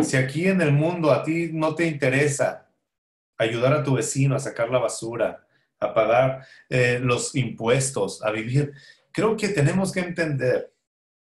[0.00, 2.67] Si aquí en el mundo a ti no te interesa
[3.38, 5.46] ayudar a tu vecino a sacar la basura,
[5.80, 8.72] a pagar eh, los impuestos, a vivir,
[9.12, 10.72] creo que tenemos que entender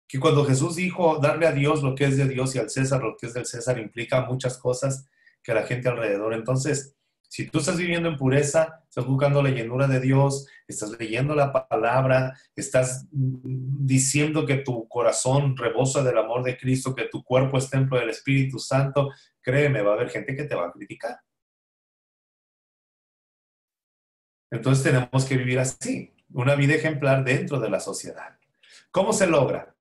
[0.08, 3.02] que cuando Jesús dijo darle a Dios lo que es de Dios y al César
[3.02, 5.08] lo que es del César implica muchas cosas
[5.42, 6.34] que la gente alrededor.
[6.34, 6.96] Entonces,
[7.28, 11.52] si tú estás viviendo en pureza, estás buscando la llenura de Dios, estás leyendo la
[11.52, 17.72] palabra, estás diciendo que tu corazón rebosa del amor de Cristo, que tu cuerpo es
[17.72, 19.10] templo del Espíritu Santo,
[19.42, 21.18] créeme, va a haber gente que te va a criticar.
[24.54, 28.38] Entonces tenemos que vivir así, una vida ejemplar dentro de la sociedad.
[28.92, 29.76] ¿Cómo se logra?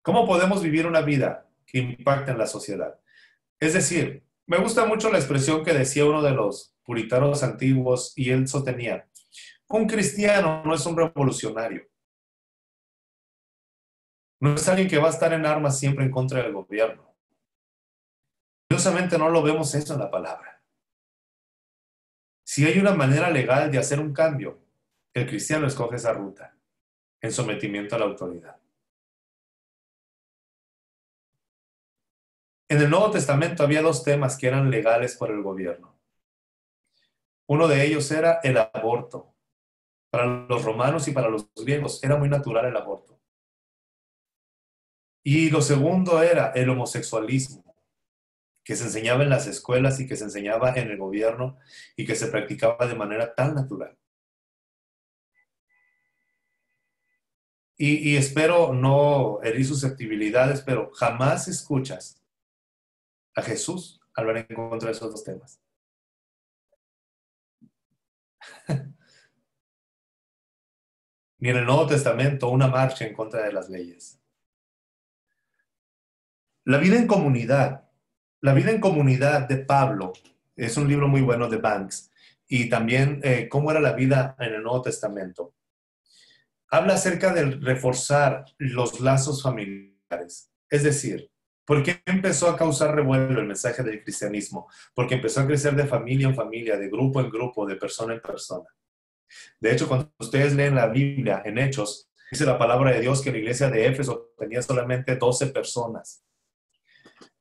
[0.00, 2.98] ¿Cómo podemos vivir una vida que impacte en la sociedad?
[3.60, 8.30] Es decir, me gusta mucho la expresión que decía uno de los puritanos antiguos y
[8.30, 9.06] él sostenía,
[9.68, 11.86] un cristiano no es un revolucionario.
[14.40, 17.14] No es alguien que va a estar en armas siempre en contra del gobierno.
[18.70, 20.51] Curiosamente no lo vemos eso en la palabra.
[22.52, 24.58] Si hay una manera legal de hacer un cambio,
[25.14, 26.54] el cristiano escoge esa ruta,
[27.22, 28.60] en sometimiento a la autoridad.
[32.68, 35.98] En el Nuevo Testamento había dos temas que eran legales por el gobierno.
[37.46, 39.34] Uno de ellos era el aborto.
[40.10, 43.18] Para los romanos y para los griegos era muy natural el aborto.
[45.24, 47.71] Y lo segundo era el homosexualismo,
[48.72, 51.58] que se enseñaba en las escuelas y que se enseñaba en el gobierno
[51.94, 53.98] y que se practicaba de manera tan natural.
[57.76, 62.22] Y, espero no herir susceptibilidades, pero jamás escuchas
[63.34, 65.60] a Jesús hablar en contra de esos dos temas.
[71.38, 74.18] Ni en el Nuevo Testamento una marcha en contra de las leyes.
[76.64, 77.91] La vida en comunidad.
[78.42, 80.12] La vida en comunidad de Pablo
[80.56, 82.10] es un libro muy bueno de Banks.
[82.48, 85.54] Y también eh, cómo era la vida en el Nuevo Testamento.
[86.68, 90.50] Habla acerca de reforzar los lazos familiares.
[90.68, 91.30] Es decir,
[91.64, 94.68] ¿Por qué empezó a causar revuelo el mensaje del cristianismo?
[94.94, 98.20] Porque empezó a crecer de familia en familia, de grupo en grupo, de persona en
[98.20, 98.68] persona.
[99.60, 103.30] De hecho, cuando ustedes leen la Biblia en Hechos, dice la palabra de Dios que
[103.30, 106.24] la iglesia de Éfeso tenía solamente 12 personas.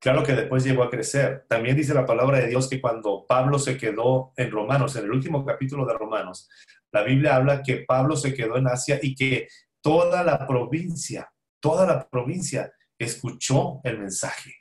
[0.02, 1.46] Claro que después llegó a crecer.
[1.48, 5.12] También dice la palabra de Dios que cuando Pablo se quedó en Romanos, en el
[5.12, 6.50] último capítulo de Romanos,
[6.92, 9.48] la Biblia habla que Pablo se quedó en Asia y que
[9.80, 14.56] toda la provincia, toda la provincia escuchó el mensaje.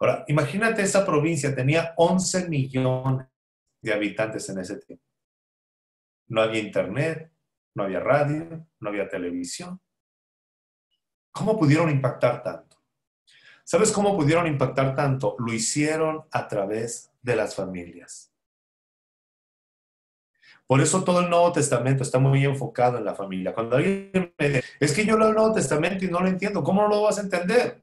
[0.00, 3.28] Ahora, imagínate esa provincia, tenía 11 millones
[3.80, 5.04] de habitantes en ese tiempo.
[6.26, 7.32] No había internet,
[7.74, 9.80] no había radio, no había televisión.
[11.30, 12.71] ¿Cómo pudieron impactar tanto?
[13.72, 15.34] ¿Sabes cómo pudieron impactar tanto?
[15.38, 18.30] Lo hicieron a través de las familias.
[20.66, 23.54] Por eso todo el Nuevo Testamento está muy enfocado en la familia.
[23.54, 26.62] Cuando alguien me dice, es que yo leo el Nuevo Testamento y no lo entiendo,
[26.62, 27.82] ¿cómo no lo vas a entender?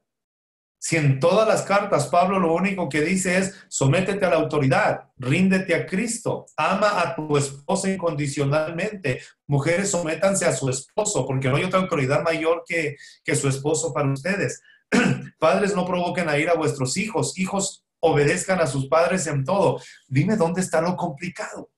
[0.78, 5.10] Si en todas las cartas Pablo lo único que dice es, sométete a la autoridad,
[5.18, 9.24] ríndete a Cristo, ama a tu esposo incondicionalmente.
[9.48, 13.92] Mujeres, sométanse a su esposo, porque no hay otra autoridad mayor que, que su esposo
[13.92, 14.62] para ustedes.
[15.40, 17.38] Padres, no provoquen a ir a vuestros hijos.
[17.38, 19.80] Hijos, obedezcan a sus padres en todo.
[20.08, 21.70] Dime dónde está lo complicado.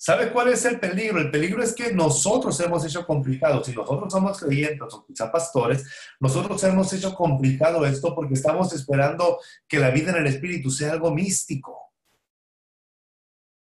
[0.00, 1.18] ¿Sabe cuál es el peligro?
[1.18, 3.64] El peligro es que nosotros hemos hecho complicado.
[3.64, 5.84] Si nosotros somos creyentes o quizá pastores,
[6.20, 10.92] nosotros hemos hecho complicado esto porque estamos esperando que la vida en el Espíritu sea
[10.92, 11.92] algo místico.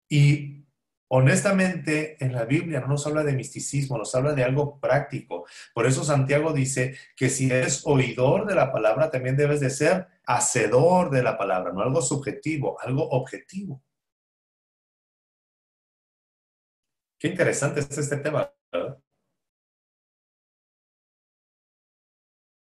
[0.09, 0.64] Y
[1.07, 5.45] honestamente, en la Biblia no nos habla de misticismo, nos habla de algo práctico.
[5.73, 10.07] Por eso Santiago dice que si eres oidor de la palabra, también debes de ser
[10.25, 13.83] hacedor de la palabra, no algo subjetivo, algo objetivo.
[17.19, 18.99] Qué interesante es este tema, ¿verdad?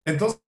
[0.05, 0.41] Entonces,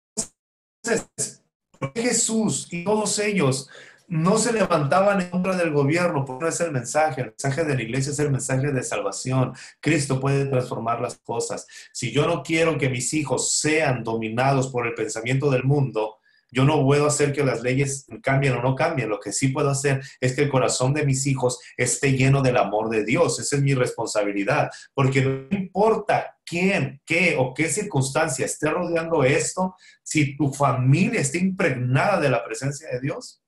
[1.77, 3.69] ¿por qué Jesús y todos ellos
[4.09, 7.21] no se levantaban en contra del gobierno, porque no es el mensaje.
[7.21, 9.53] El mensaje de la iglesia es el mensaje de salvación.
[9.79, 11.67] Cristo puede transformar las cosas.
[11.93, 16.17] Si yo no quiero que mis hijos sean dominados por el pensamiento del mundo,
[16.51, 19.09] yo no puedo hacer que las leyes cambien o no cambien.
[19.09, 22.57] Lo que sí puedo hacer es que el corazón de mis hijos esté lleno del
[22.57, 23.39] amor de Dios.
[23.39, 24.71] Esa es mi responsabilidad.
[24.95, 31.37] Porque no importa quién, qué o qué circunstancia esté rodeando esto, si tu familia está
[31.37, 33.43] impregnada de la presencia de Dios,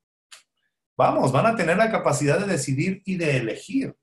[1.02, 3.96] vamos, van a tener la capacidad de decidir y de elegir.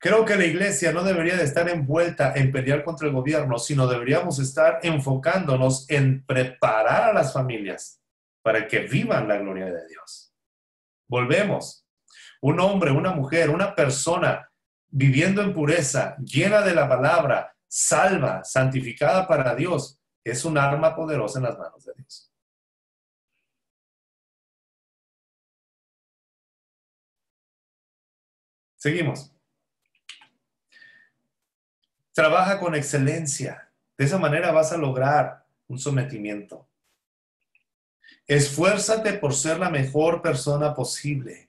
[0.00, 3.86] Creo que la iglesia no debería de estar envuelta en pelear contra el gobierno, sino
[3.86, 8.00] deberíamos estar enfocándonos en preparar a las familias
[8.42, 10.32] para que vivan la gloria de Dios.
[11.08, 11.84] Volvemos.
[12.40, 14.48] Un hombre, una mujer, una persona
[14.88, 21.38] viviendo en pureza, llena de la palabra, salva, santificada para Dios, es un arma poderosa
[21.38, 22.32] en las manos de Dios.
[28.78, 29.32] Seguimos.
[32.12, 33.70] Trabaja con excelencia.
[33.96, 36.66] De esa manera vas a lograr un sometimiento.
[38.26, 41.48] Esfuérzate por ser la mejor persona posible.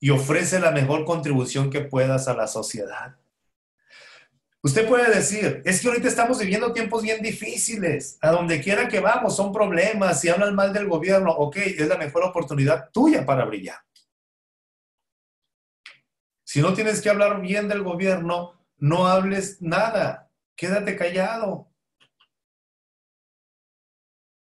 [0.00, 3.16] Y ofrece la mejor contribución que puedas a la sociedad.
[4.60, 8.18] Usted puede decir, es que ahorita estamos viviendo tiempos bien difíciles.
[8.20, 10.20] A donde quiera que vamos son problemas.
[10.20, 13.78] Si hablan mal del gobierno, ok, es la mejor oportunidad tuya para brillar.
[16.54, 21.68] Si no tienes que hablar bien del gobierno, no hables nada, quédate callado.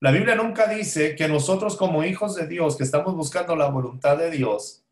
[0.00, 4.16] La Biblia nunca dice que nosotros como hijos de Dios, que estamos buscando la voluntad
[4.16, 4.86] de Dios,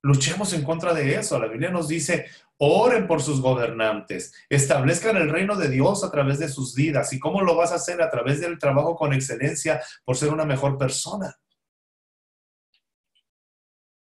[0.00, 1.40] luchemos en contra de eso.
[1.40, 6.38] La Biblia nos dice, oren por sus gobernantes, establezcan el reino de Dios a través
[6.38, 7.12] de sus vidas.
[7.12, 8.00] ¿Y cómo lo vas a hacer?
[8.00, 11.36] A través del trabajo con excelencia por ser una mejor persona.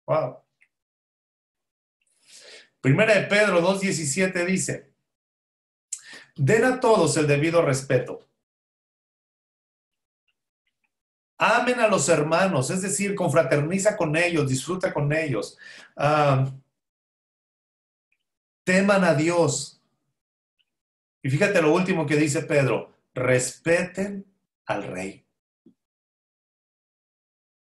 [0.08, 0.45] Wow.
[2.86, 4.92] Primera de Pedro 2.17 dice,
[6.36, 8.30] den a todos el debido respeto.
[11.40, 15.58] Amen a los hermanos, es decir, confraterniza con ellos, disfruta con ellos.
[15.98, 16.48] Ah,
[18.64, 19.82] teman a Dios.
[21.24, 24.32] Y fíjate lo último que dice Pedro, respeten
[24.68, 25.26] al rey.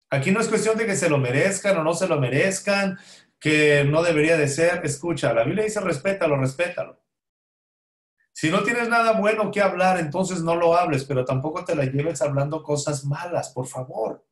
[0.09, 2.99] Aquí no es cuestión de que se lo merezcan o no se lo merezcan,
[3.39, 7.05] que no debería de ser, escucha, la Biblia dice respétalo, respétalo.
[8.33, 11.85] Si no tienes nada bueno que hablar, entonces no lo hables, pero tampoco te la
[11.85, 14.25] lleves hablando cosas malas, por favor.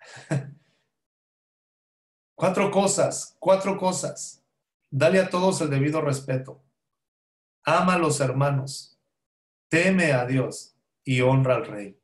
[2.34, 4.44] cuatro cosas, cuatro cosas.
[4.90, 6.62] Dale a todos el debido respeto.
[7.64, 9.00] Ama a los hermanos.
[9.70, 11.98] Teme a Dios y honra al rey.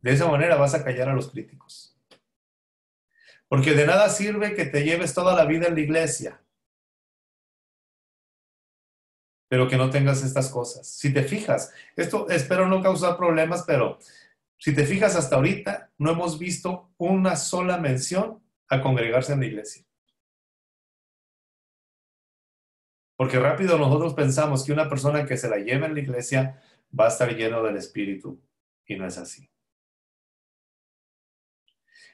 [0.00, 1.96] De esa manera vas a callar a los críticos.
[3.48, 6.40] Porque de nada sirve que te lleves toda la vida en la iglesia,
[9.48, 10.86] pero que no tengas estas cosas.
[10.86, 13.98] Si te fijas, esto espero no causar problemas, pero
[14.56, 19.46] si te fijas hasta ahorita, no hemos visto una sola mención a congregarse en la
[19.46, 19.84] iglesia.
[23.16, 26.62] Porque rápido nosotros pensamos que una persona que se la lleva en la iglesia
[26.98, 28.40] va a estar lleno del Espíritu
[28.86, 29.50] y no es así.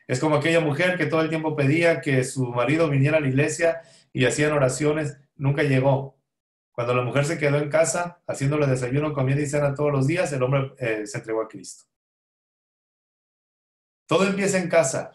[0.06, 3.28] Es como aquella mujer que todo el tiempo pedía que su marido viniera a la
[3.28, 3.82] iglesia
[4.12, 6.16] y hacían oraciones, nunca llegó.
[6.72, 10.32] Cuando la mujer se quedó en casa haciéndole desayuno, comida y cena todos los días,
[10.32, 11.84] el hombre eh, se entregó a Cristo.
[14.06, 15.12] Todo empieza en casa.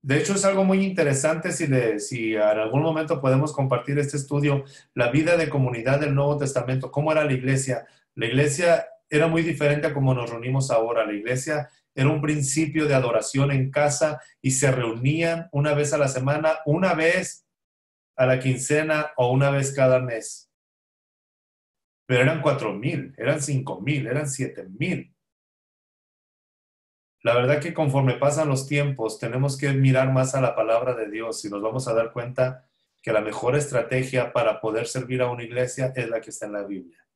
[0.00, 1.66] De hecho, es algo muy interesante si,
[1.98, 6.90] si en algún momento podemos compartir este estudio, la vida de comunidad del Nuevo Testamento,
[6.90, 7.86] cómo era la iglesia.
[8.14, 11.06] La iglesia era muy diferente a cómo nos reunimos ahora.
[11.06, 15.98] La iglesia era un principio de adoración en casa y se reunían una vez a
[15.98, 17.46] la semana, una vez
[18.16, 20.50] a la quincena o una vez cada mes.
[22.06, 25.14] Pero eran cuatro mil, eran cinco mil, eran siete mil.
[27.22, 31.10] La verdad que conforme pasan los tiempos tenemos que mirar más a la palabra de
[31.10, 32.68] Dios y nos vamos a dar cuenta
[33.00, 36.52] que la mejor estrategia para poder servir a una iglesia es la que está en
[36.52, 37.06] la Biblia.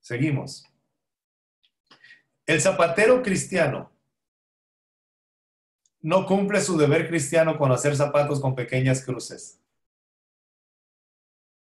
[0.00, 0.67] Seguimos.
[2.48, 3.92] El zapatero cristiano
[6.00, 9.60] no cumple su deber cristiano con hacer zapatos con pequeñas cruces,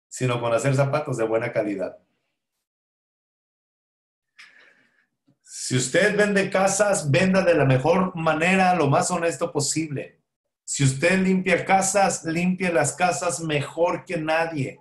[0.09, 1.97] sino con hacer zapatos de buena calidad.
[5.43, 10.21] Si usted vende casas, venda de la mejor manera, lo más honesto posible.
[10.65, 14.81] Si usted limpia casas, limpie las casas mejor que nadie.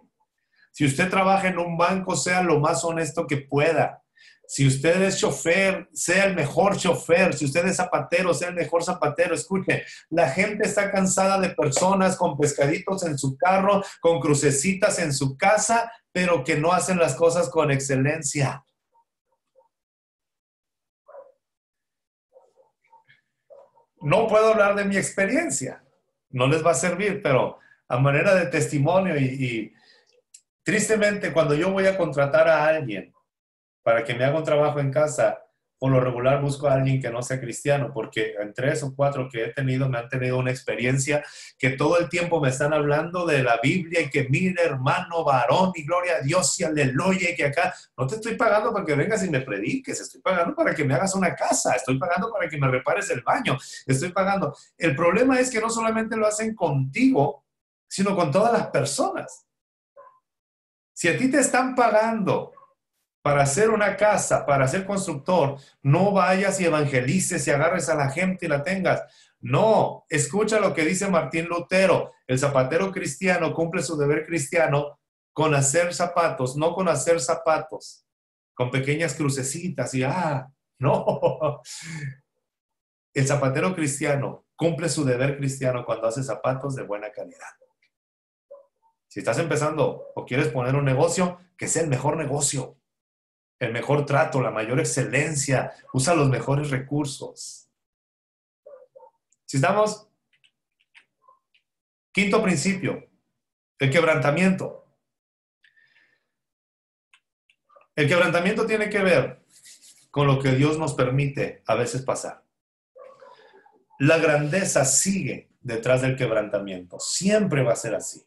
[0.71, 4.02] Si usted trabaja en un banco, sea lo más honesto que pueda.
[4.45, 7.33] Si usted es chofer, sea el mejor chofer.
[7.33, 9.33] Si usted es zapatero, sea el mejor zapatero.
[9.33, 15.13] Escuche, la gente está cansada de personas con pescaditos en su carro, con crucecitas en
[15.13, 18.65] su casa, pero que no hacen las cosas con excelencia.
[24.01, 25.81] No puedo hablar de mi experiencia,
[26.29, 29.73] no les va a servir, pero a manera de testimonio y, y
[30.61, 33.13] tristemente cuando yo voy a contratar a alguien
[33.83, 35.39] para que me haga un trabajo en casa,
[35.77, 39.27] por lo regular busco a alguien que no sea cristiano, porque en tres o cuatro
[39.29, 41.21] que he tenido me han tenido una experiencia
[41.57, 45.73] que todo el tiempo me están hablando de la Biblia y que mire hermano varón
[45.75, 48.95] y gloria a Dios y aleluya y que acá no te estoy pagando para que
[48.95, 52.47] vengas y me prediques, estoy pagando para que me hagas una casa, estoy pagando para
[52.47, 54.55] que me repares el baño, estoy pagando.
[54.77, 57.43] El problema es que no solamente lo hacen contigo,
[57.89, 59.45] sino con todas las personas.
[60.93, 62.53] Si a ti te están pagando
[63.23, 68.09] para hacer una casa, para ser constructor, no vayas y evangelices y agarres a la
[68.09, 69.01] gente y la tengas.
[69.39, 72.11] No, escucha lo que dice Martín Lutero.
[72.27, 74.99] El zapatero cristiano cumple su deber cristiano
[75.31, 78.05] con hacer zapatos, no con hacer zapatos,
[78.53, 81.61] con pequeñas crucecitas y, ah, no.
[83.13, 87.47] El zapatero cristiano cumple su deber cristiano cuando hace zapatos de buena calidad.
[89.07, 92.79] Si estás empezando o quieres poner un negocio, que sea el mejor negocio
[93.63, 97.69] el mejor trato, la mayor excelencia, usa los mejores recursos.
[99.45, 100.07] Si estamos?
[102.11, 103.09] Quinto principio,
[103.79, 104.85] el quebrantamiento.
[107.95, 109.45] El quebrantamiento tiene que ver
[110.11, 112.43] con lo que Dios nos permite a veces pasar.
[113.99, 116.99] La grandeza sigue detrás del quebrantamiento.
[116.99, 118.25] Siempre va a ser así.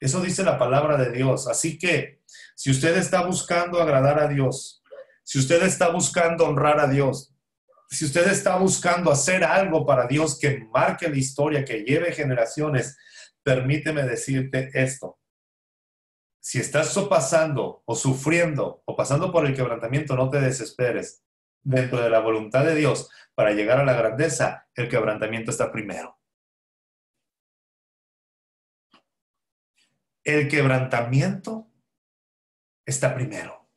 [0.00, 1.48] Eso dice la palabra de Dios.
[1.48, 2.17] Así que
[2.58, 4.82] si usted está buscando agradar a Dios,
[5.22, 7.32] si usted está buscando honrar a Dios,
[7.88, 12.98] si usted está buscando hacer algo para Dios que marque la historia, que lleve generaciones,
[13.44, 15.20] permíteme decirte esto.
[16.40, 21.22] Si estás pasando o sufriendo o pasando por el quebrantamiento, no te desesperes.
[21.62, 26.18] Dentro de la voluntad de Dios, para llegar a la grandeza, el quebrantamiento está primero.
[30.24, 31.67] El quebrantamiento
[32.88, 33.68] está primero.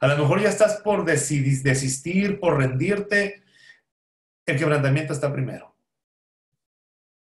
[0.00, 3.42] A lo mejor ya estás por desistir, por rendirte.
[4.46, 5.76] El quebrantamiento está primero.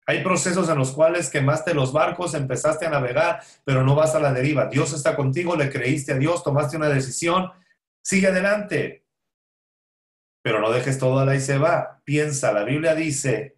[0.08, 4.20] Hay procesos en los cuales quemaste los barcos, empezaste a navegar, pero no vas a
[4.20, 4.66] la deriva.
[4.66, 7.50] Dios está contigo, le creíste a Dios, tomaste una decisión,
[8.02, 9.04] sigue adelante.
[10.42, 12.00] Pero no dejes todo a la se va.
[12.04, 13.56] Piensa, la Biblia dice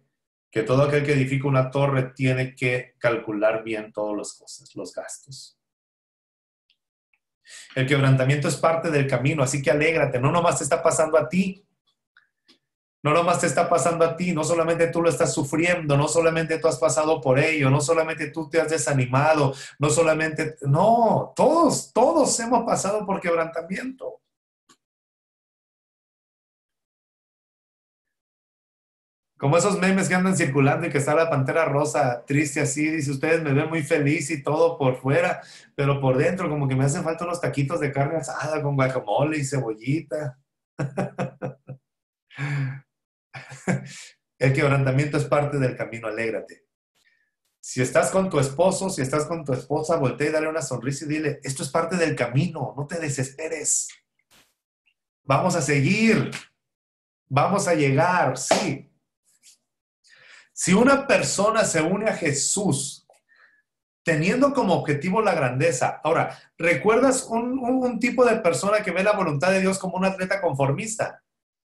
[0.49, 4.91] que todo aquel que edifica una torre tiene que calcular bien todas las cosas, los
[4.91, 5.58] gastos.
[7.75, 11.29] El quebrantamiento es parte del camino, así que alégrate, no nomás te está pasando a
[11.29, 11.65] ti,
[13.01, 16.59] no nomás te está pasando a ti, no solamente tú lo estás sufriendo, no solamente
[16.59, 21.93] tú has pasado por ello, no solamente tú te has desanimado, no solamente, no, todos,
[21.93, 24.19] todos hemos pasado por quebrantamiento.
[29.39, 33.11] Como esos memes que andan circulando y que está la pantera rosa triste así, dice,
[33.11, 35.41] ustedes me ven muy feliz y todo por fuera,
[35.75, 39.37] pero por dentro como que me hacen falta unos taquitos de carne asada con guacamole
[39.37, 40.37] y cebollita.
[44.37, 46.65] El quebrantamiento es parte del camino, alégrate.
[47.61, 51.05] Si estás con tu esposo, si estás con tu esposa, voltea y dale una sonrisa
[51.05, 53.87] y dile, esto es parte del camino, no te desesperes.
[55.23, 56.29] Vamos a seguir,
[57.29, 58.88] vamos a llegar, sí,
[60.59, 63.07] si una persona se une a Jesús
[64.03, 69.51] teniendo como objetivo la grandeza, ahora, ¿recuerdas un, tipo de persona que ve la voluntad
[69.51, 71.23] de Dios como un atleta conformista?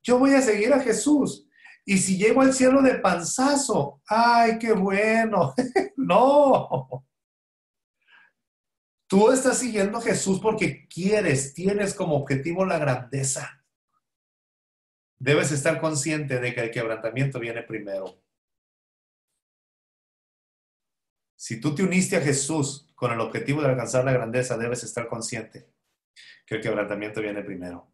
[0.03, 1.47] Yo voy a seguir a Jesús.
[1.85, 5.53] Y si llego al cielo de panzazo, ¡ay, qué bueno!
[5.99, 7.05] no.
[9.07, 13.63] Tú estás siguiendo a Jesús porque quieres, tienes como objetivo la grandeza.
[15.19, 18.23] Debes estar consciente de que el quebrantamiento viene primero.
[21.41, 25.09] Si tú te uniste a Jesús con el objetivo de alcanzar la grandeza, debes estar
[25.09, 25.67] consciente
[26.45, 27.91] que el quebrantamiento viene primero.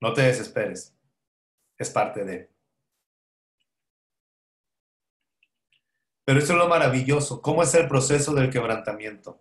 [0.00, 0.96] No te desesperes.
[1.78, 2.50] Es parte de.
[6.24, 7.40] Pero eso es lo maravilloso.
[7.40, 9.40] ¿Cómo es el proceso del quebrantamiento?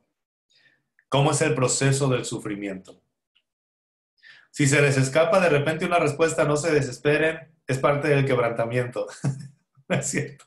[1.10, 3.02] ¿Cómo es el proceso del sufrimiento?
[4.52, 9.08] Si se les escapa de repente una respuesta, no se desesperen, es parte del quebrantamiento.
[9.98, 10.46] es cierto.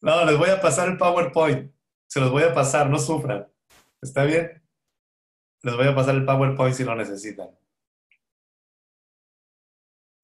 [0.00, 1.72] No, les voy a pasar el PowerPoint.
[2.06, 3.48] Se los voy a pasar, no sufran.
[4.00, 4.62] ¿Está bien?
[5.62, 7.50] Les voy a pasar el PowerPoint si lo necesitan.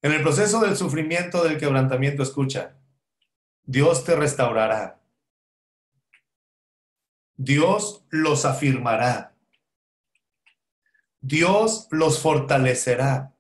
[0.03, 2.79] En el proceso del sufrimiento, del quebrantamiento, escucha,
[3.65, 5.01] Dios te restaurará.
[7.37, 9.35] Dios los afirmará.
[11.21, 13.34] Dios los fortalecerá.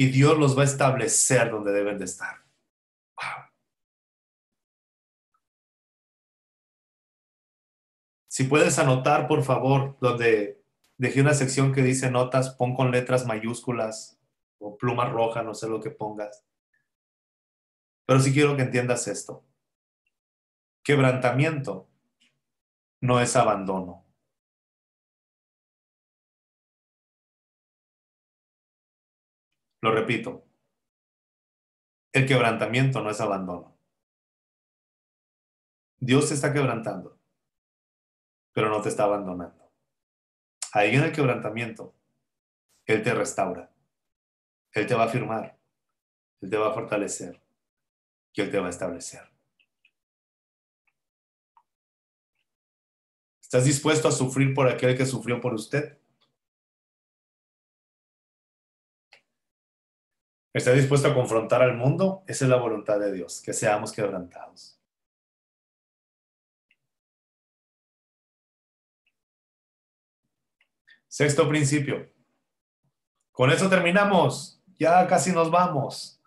[0.00, 2.42] Y Dios los va a establecer donde deben de estar.
[8.26, 10.64] Si puedes anotar, por favor, donde
[10.96, 14.18] dejé una sección que dice notas, pon con letras mayúsculas
[14.58, 16.46] o pluma roja, no sé lo que pongas.
[18.06, 19.44] Pero sí quiero que entiendas esto.
[20.82, 21.90] Quebrantamiento
[23.02, 24.09] no es abandono.
[29.80, 30.44] Lo repito.
[32.12, 33.76] El quebrantamiento no es abandono.
[35.98, 37.18] Dios te está quebrantando,
[38.52, 39.70] pero no te está abandonando.
[40.72, 41.94] Ahí en el quebrantamiento,
[42.86, 43.72] Él te restaura.
[44.72, 45.58] Él te va a firmar.
[46.40, 47.40] Él te va a fortalecer.
[48.32, 49.30] Y Él te va a establecer.
[53.40, 55.99] ¿Estás dispuesto a sufrir por aquel que sufrió por usted?
[60.52, 62.24] ¿Estás dispuesto a confrontar al mundo?
[62.26, 64.80] Esa es la voluntad de Dios, que seamos quebrantados.
[71.06, 72.12] Sexto principio.
[73.30, 74.60] Con eso terminamos.
[74.78, 76.20] Ya casi nos vamos.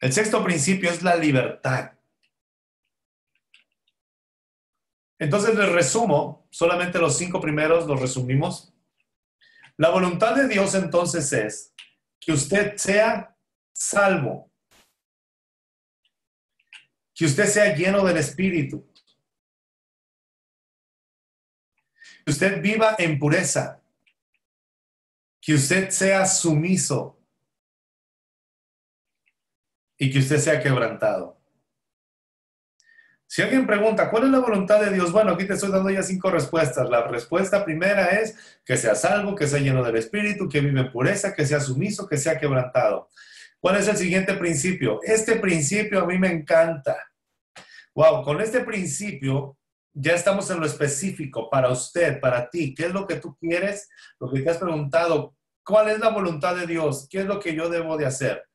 [0.00, 1.92] El sexto principio es la libertad.
[5.18, 8.72] Entonces les resumo, solamente los cinco primeros los resumimos.
[9.76, 11.74] La voluntad de Dios entonces es
[12.28, 13.34] que usted sea
[13.72, 14.52] salvo,
[17.14, 18.86] que usted sea lleno del Espíritu,
[22.22, 23.82] que usted viva en pureza,
[25.40, 27.18] que usted sea sumiso.
[29.96, 31.37] Y que usted sea quebrantado.
[33.30, 35.12] Si alguien pregunta, ¿cuál es la voluntad de Dios?
[35.12, 36.88] Bueno, aquí te estoy dando ya cinco respuestas.
[36.88, 40.90] La respuesta primera es que sea salvo, que sea lleno del Espíritu, que vive en
[40.90, 43.10] pureza, que sea sumiso, que sea quebrantado.
[43.60, 45.00] ¿Cuál es el siguiente principio?
[45.02, 46.96] Este principio a mí me encanta.
[47.94, 49.58] Wow, con este principio
[49.92, 52.74] ya estamos en lo específico para usted, para ti.
[52.74, 53.90] ¿Qué es lo que tú quieres?
[54.18, 57.06] Lo que te has preguntado, ¿cuál es la voluntad de Dios?
[57.10, 58.47] ¿Qué es lo que yo debo de hacer?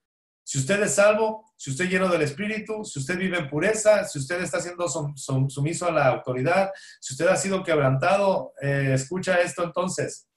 [0.43, 4.03] Si usted es salvo, si usted es lleno del Espíritu, si usted vive en pureza,
[4.05, 9.39] si usted está siendo sumiso a la autoridad, si usted ha sido quebrantado, eh, escucha
[9.41, 10.27] esto entonces.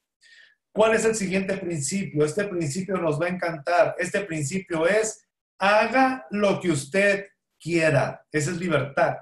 [0.72, 2.24] ¿Cuál es el siguiente principio?
[2.24, 3.96] Este principio nos va a encantar.
[3.98, 5.26] Este principio es,
[5.58, 7.26] haga lo que usted
[7.58, 8.24] quiera.
[8.30, 9.16] Esa es libertad.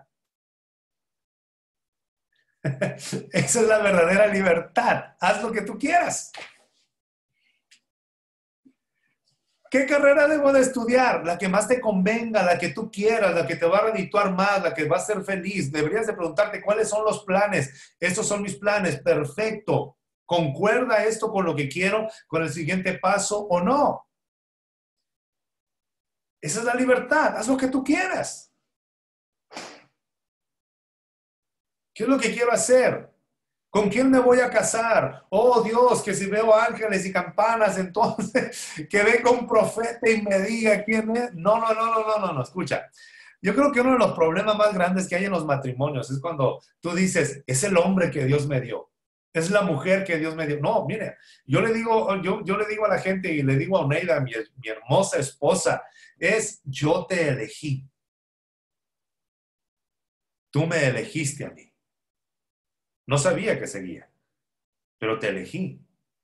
[2.64, 5.14] Esa es la verdadera libertad.
[5.20, 6.32] Haz lo que tú quieras.
[9.74, 11.26] ¿Qué carrera debo de estudiar?
[11.26, 14.32] La que más te convenga, la que tú quieras, la que te va a redituar
[14.32, 15.72] más, la que va a ser feliz.
[15.72, 17.96] Deberías de preguntarte cuáles son los planes.
[17.98, 19.00] Estos son mis planes.
[19.00, 19.98] Perfecto.
[20.24, 24.06] ¿Concuerda esto con lo que quiero, con el siguiente paso o no?
[26.40, 27.36] Esa es la libertad.
[27.36, 28.54] Haz lo que tú quieras.
[31.92, 33.12] ¿Qué es lo que quiero hacer?
[33.74, 35.26] ¿Con quién me voy a casar?
[35.30, 40.38] Oh Dios, que si veo ángeles y campanas, entonces que venga un profeta y me
[40.42, 41.34] diga quién es.
[41.34, 42.88] No, no, no, no, no, no, no, escucha.
[43.42, 46.20] Yo creo que uno de los problemas más grandes que hay en los matrimonios es
[46.20, 48.92] cuando tú dices, es el hombre que Dios me dio,
[49.32, 50.60] es la mujer que Dios me dio.
[50.60, 53.76] No, mire, yo le digo, yo, yo le digo a la gente y le digo
[53.76, 54.30] a Oneida, mi,
[54.62, 55.82] mi hermosa esposa,
[56.16, 57.84] es yo te elegí.
[60.52, 61.73] Tú me elegiste a mí.
[63.06, 64.10] No sabía que seguía,
[64.98, 65.80] pero te elegí.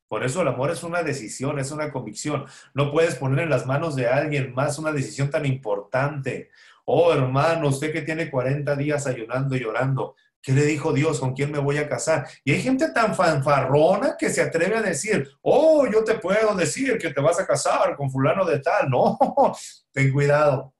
[0.08, 2.44] Por eso el amor es una decisión, es una convicción.
[2.74, 6.50] No puedes poner en las manos de alguien más una decisión tan importante.
[6.84, 11.20] Oh, hermano, usted que tiene 40 días ayunando y llorando, ¿qué le dijo Dios?
[11.20, 12.26] ¿Con quién me voy a casar?
[12.44, 16.98] Y hay gente tan fanfarrona que se atreve a decir, oh, yo te puedo decir
[16.98, 18.90] que te vas a casar con fulano de tal.
[18.90, 19.16] No,
[19.92, 20.74] ten cuidado.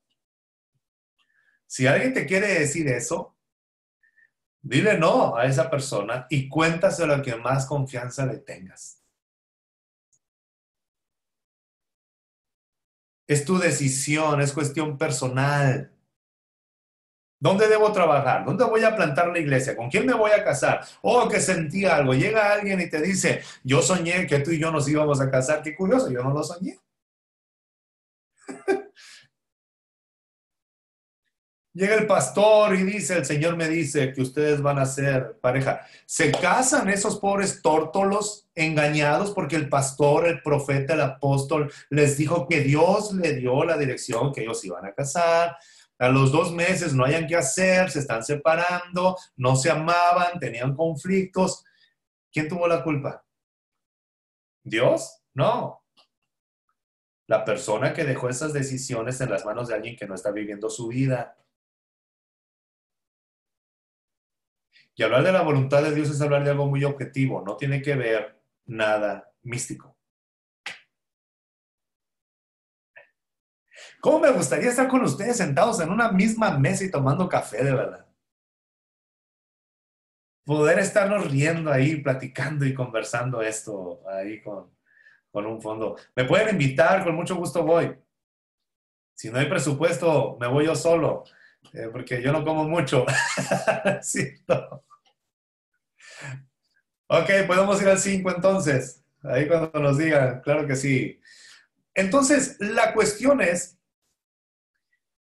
[1.67, 3.37] Si alguien te quiere decir eso,
[4.63, 9.03] Dile no a esa persona y cuéntaselo a quien más confianza le tengas.
[13.27, 15.93] Es tu decisión, es cuestión personal.
[17.39, 18.45] ¿Dónde debo trabajar?
[18.45, 19.75] ¿Dónde voy a plantar la iglesia?
[19.75, 20.85] ¿Con quién me voy a casar?
[21.01, 22.13] Oh, que sentí algo.
[22.13, 25.63] Llega alguien y te dice, yo soñé que tú y yo nos íbamos a casar.
[25.63, 26.79] Qué curioso, yo no lo soñé.
[31.73, 35.87] Llega el pastor y dice, el Señor me dice que ustedes van a ser pareja.
[36.05, 42.49] Se casan esos pobres tórtolos engañados porque el pastor, el profeta, el apóstol les dijo
[42.49, 45.57] que Dios le dio la dirección, que ellos iban a casar.
[46.01, 50.75] A los dos meses no hayan que hacer, se están separando, no se amaban, tenían
[50.75, 51.65] conflictos.
[52.33, 53.25] ¿Quién tuvo la culpa?
[54.65, 55.23] ¿Dios?
[55.35, 55.85] No.
[57.29, 60.69] La persona que dejó esas decisiones en las manos de alguien que no está viviendo
[60.69, 61.37] su vida.
[65.01, 67.81] Y hablar de la voluntad de Dios es hablar de algo muy objetivo, no tiene
[67.81, 69.97] que ver nada místico.
[74.03, 77.73] ¿Cómo me gustaría estar con ustedes sentados en una misma mesa y tomando café de
[77.73, 78.07] verdad?
[80.45, 84.71] Poder estarnos riendo ahí, platicando y conversando esto ahí con,
[85.31, 85.97] con un fondo.
[86.15, 87.97] Me pueden invitar, con mucho gusto voy.
[89.15, 91.25] Si no hay presupuesto, me voy yo solo,
[91.73, 93.07] eh, porque yo no como mucho.
[94.03, 94.90] sí, no.
[97.13, 99.03] Ok, podemos ir al 5 entonces.
[99.25, 101.21] Ahí cuando nos digan, claro que sí.
[101.93, 103.77] Entonces, la cuestión es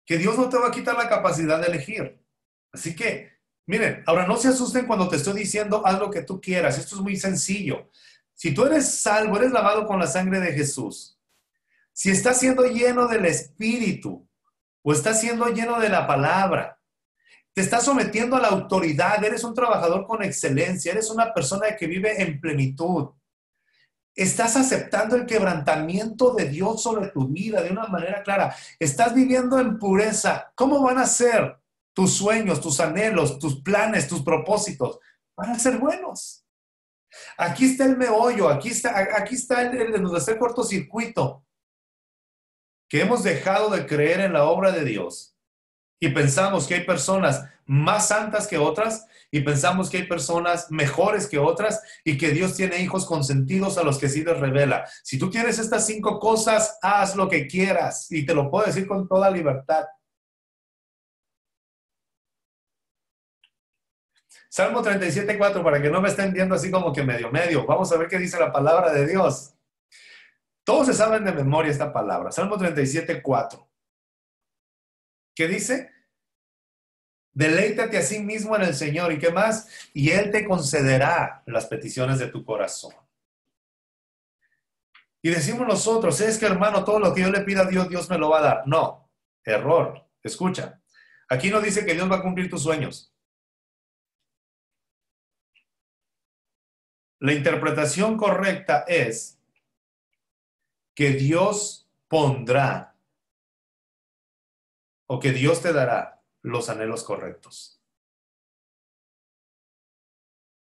[0.03, 2.19] que Dios no te va a quitar la capacidad de elegir.
[2.71, 3.33] Así que,
[3.67, 6.79] miren, ahora no se asusten cuando te estoy diciendo haz lo que tú quieras.
[6.79, 7.91] Esto es muy sencillo.
[8.33, 11.19] Si tú eres salvo, eres lavado con la sangre de Jesús,
[11.93, 14.27] si estás siendo lleno del Espíritu
[14.81, 16.74] o estás siendo lleno de la palabra,
[17.55, 21.87] te estás sometiendo a la autoridad, eres un trabajador con excelencia, eres una persona que
[21.87, 23.11] vive en plenitud.
[24.13, 28.53] Estás aceptando el quebrantamiento de Dios sobre tu vida de una manera clara.
[28.77, 30.51] Estás viviendo en pureza.
[30.53, 31.57] ¿Cómo van a ser
[31.93, 34.99] tus sueños, tus anhelos, tus planes, tus propósitos?
[35.37, 36.45] Van a ser buenos.
[37.37, 41.45] Aquí está el meollo, aquí está, aquí está el, el nuestro cortocircuito,
[42.89, 45.34] que hemos dejado de creer en la obra de Dios
[45.99, 51.27] y pensamos que hay personas más santas que otras y pensamos que hay personas mejores
[51.27, 54.87] que otras y que Dios tiene hijos consentidos a los que sí les revela.
[55.03, 58.87] Si tú quieres estas cinco cosas, haz lo que quieras y te lo puedo decir
[58.87, 59.85] con toda libertad.
[64.49, 67.65] Salmo 37.4, para que no me estén viendo así como que medio medio.
[67.65, 69.53] Vamos a ver qué dice la palabra de Dios.
[70.63, 72.31] Todos se saben de memoria esta palabra.
[72.31, 73.64] Salmo 37.4.
[75.35, 75.91] ¿Qué dice?
[77.33, 79.11] Deleítate a sí mismo en el Señor.
[79.11, 79.67] ¿Y qué más?
[79.93, 82.95] Y Él te concederá las peticiones de tu corazón.
[85.21, 88.09] Y decimos nosotros, es que hermano, todo lo que yo le pida a Dios, Dios
[88.09, 88.67] me lo va a dar.
[88.67, 89.11] No,
[89.43, 90.07] error.
[90.23, 90.81] Escucha,
[91.27, 93.11] aquí no dice que Dios va a cumplir tus sueños.
[97.19, 99.39] La interpretación correcta es
[100.93, 102.94] que Dios pondrá
[105.07, 107.81] o que Dios te dará los anhelos correctos.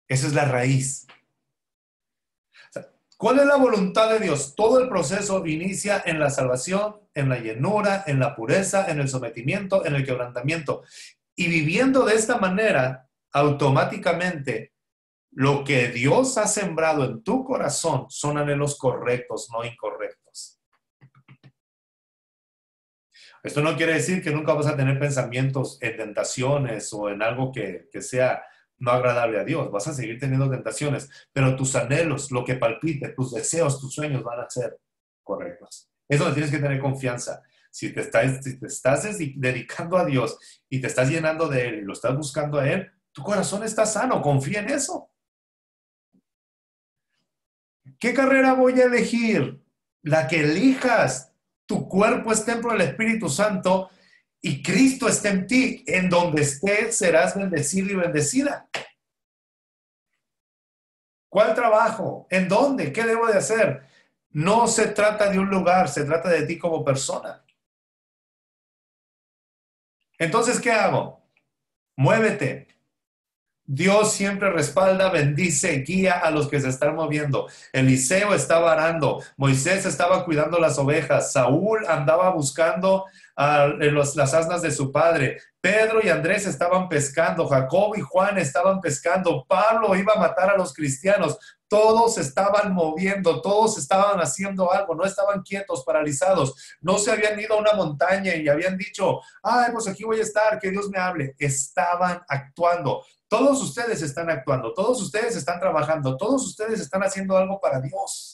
[0.08, 1.06] Esa es la raíz.
[3.16, 4.54] ¿Cuál es la voluntad de Dios?
[4.56, 9.08] Todo el proceso inicia en la salvación, en la llenura, en la pureza, en el
[9.08, 10.82] sometimiento, en el quebrantamiento.
[11.36, 14.72] Y viviendo de esta manera, automáticamente,
[15.30, 20.21] lo que Dios ha sembrado en tu corazón son anhelos correctos, no incorrectos.
[23.42, 27.50] Esto no quiere decir que nunca vas a tener pensamientos en tentaciones o en algo
[27.50, 28.42] que, sea
[28.78, 29.70] no agradable a Dios.
[29.70, 34.22] Vas a seguir teniendo tentaciones, pero tus anhelos, lo que palpite, tus deseos, tus sueños
[34.22, 34.78] van a ser
[35.24, 35.90] correctos.
[36.08, 37.42] Es donde tienes que tener confianza.
[37.70, 40.38] Si te, estás, si te estás dedicando a Dios
[40.68, 43.86] y te estás llenando de Él y lo estás buscando a Él, tu corazón está
[43.86, 44.20] sano.
[44.20, 45.10] Confía en eso.
[47.98, 49.64] ¿Qué carrera voy a elegir?
[50.02, 51.31] La que elijas
[51.66, 53.90] tu cuerpo es templo del Espíritu Santo
[54.40, 55.84] y Cristo está en ti.
[55.86, 58.68] En donde estés serás bendecido y bendecida.
[61.28, 62.26] ¿Cuál trabajo?
[62.28, 62.92] ¿En dónde?
[62.92, 63.86] ¿Qué debo de hacer?
[64.30, 67.44] No se trata de un lugar, se trata de ti como persona.
[70.18, 71.22] Entonces, ¿qué hago?
[71.96, 72.68] Muévete,
[73.74, 77.48] Dios siempre respalda, bendice, guía a los que se están moviendo.
[77.72, 84.90] Eliseo estaba arando, Moisés estaba cuidando las ovejas, Saúl andaba buscando las asnas de su
[84.90, 90.50] padre, Pedro y Andrés estaban pescando, Jacob y Juan estaban pescando, Pablo iba a matar
[90.50, 91.38] a los cristianos,
[91.68, 97.54] todos estaban moviendo, todos estaban haciendo algo, no estaban quietos, paralizados, no se habían ido
[97.54, 100.98] a una montaña y habían dicho, ay, pues aquí voy a estar, que Dios me
[100.98, 103.02] hable, estaban actuando.
[103.26, 108.31] Todos ustedes están actuando, todos ustedes están trabajando, todos ustedes están haciendo algo para Dios.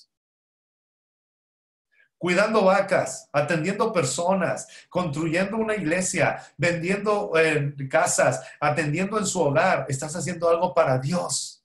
[2.19, 9.87] Cuidando vacas, atendiendo personas, construyendo una iglesia, vendiendo eh, casas, atendiendo en su hogar.
[9.89, 11.65] Estás haciendo algo para Dios.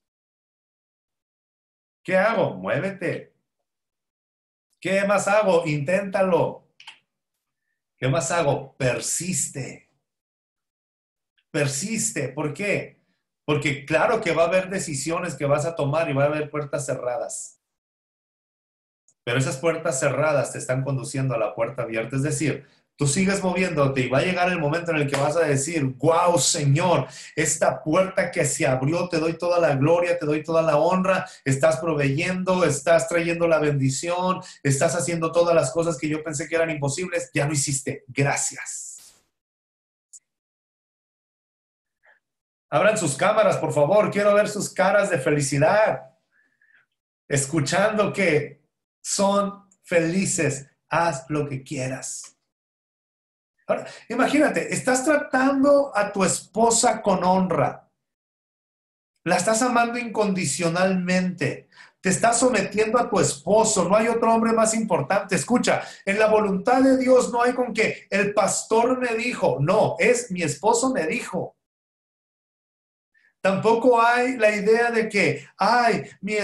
[2.03, 2.53] ¿Qué hago?
[2.53, 3.34] Muévete.
[4.80, 5.65] ¿Qué más hago?
[5.65, 6.67] Inténtalo.
[7.97, 8.75] ¿Qué más hago?
[8.75, 9.89] Persiste.
[11.49, 12.30] Persiste.
[12.30, 13.01] ¿Por qué?
[13.45, 16.49] Porque claro que va a haber decisiones que vas a tomar y va a haber
[16.49, 17.62] puertas cerradas.
[19.24, 22.16] Pero esas puertas cerradas te están conduciendo a la puerta abierta.
[22.16, 25.36] Es decir, tú sigues moviéndote y va a llegar el momento en el que vas
[25.36, 30.26] a decir, wow, Señor, esta puerta que se abrió, te doy toda la gloria, te
[30.26, 35.98] doy toda la honra, estás proveyendo, estás trayendo la bendición, estás haciendo todas las cosas
[35.98, 38.04] que yo pensé que eran imposibles, ya lo hiciste.
[38.08, 38.90] Gracias.
[42.70, 46.10] Abran sus cámaras, por favor, quiero ver sus caras de felicidad,
[47.28, 48.62] escuchando que
[49.03, 50.67] son felices.
[50.89, 52.38] Haz lo que quieras.
[53.67, 57.89] Ahora, imagínate, estás tratando a tu esposa con honra.
[59.25, 61.69] La estás amando incondicionalmente.
[62.01, 63.88] Te estás sometiendo a tu esposo.
[63.88, 65.35] No hay otro hombre más importante.
[65.35, 69.57] Escucha, en la voluntad de Dios no hay con que el pastor me dijo.
[69.61, 71.55] No, es mi esposo me dijo.
[73.44, 76.36] Tampoco hay la idea de que, ay, mi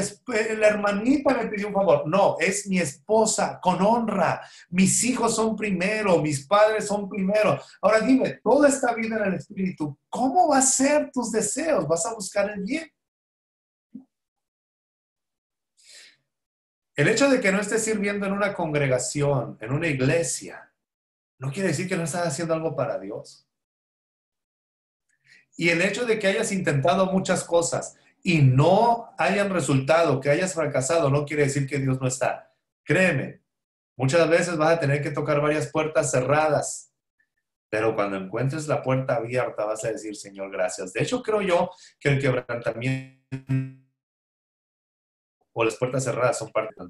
[0.58, 2.06] la hermanita me pidió un favor.
[2.06, 4.42] No, es mi esposa con honra.
[4.70, 7.58] Mis hijos son primero, mis padres son primero.
[7.82, 11.88] Ahora dime, toda esta vida en el Espíritu, ¿cómo va a ser tus deseos?
[11.88, 12.92] ¿Vas a buscar el bien?
[16.98, 20.74] El hecho de que no estés sirviendo en una congregación, en una iglesia,
[21.38, 23.49] no quiere decir que no estás haciendo algo para Dios.
[25.60, 30.54] Y el hecho de que hayas intentado muchas cosas y no hayan resultado, que hayas
[30.54, 32.54] fracasado, no quiere decir que Dios no está.
[32.86, 33.42] Créeme,
[33.98, 36.94] muchas veces vas a tener que tocar varias puertas cerradas,
[37.68, 40.94] pero cuando encuentres la puerta abierta vas a decir, Señor, gracias.
[40.94, 41.70] De hecho, creo yo
[42.00, 43.28] que el quebrantamiento
[45.52, 46.90] o las puertas cerradas son parte del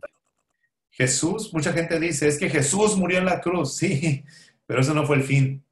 [0.91, 4.23] Jesús, mucha gente dice, es que Jesús murió en la cruz, sí,
[4.67, 5.65] pero eso no fue el fin.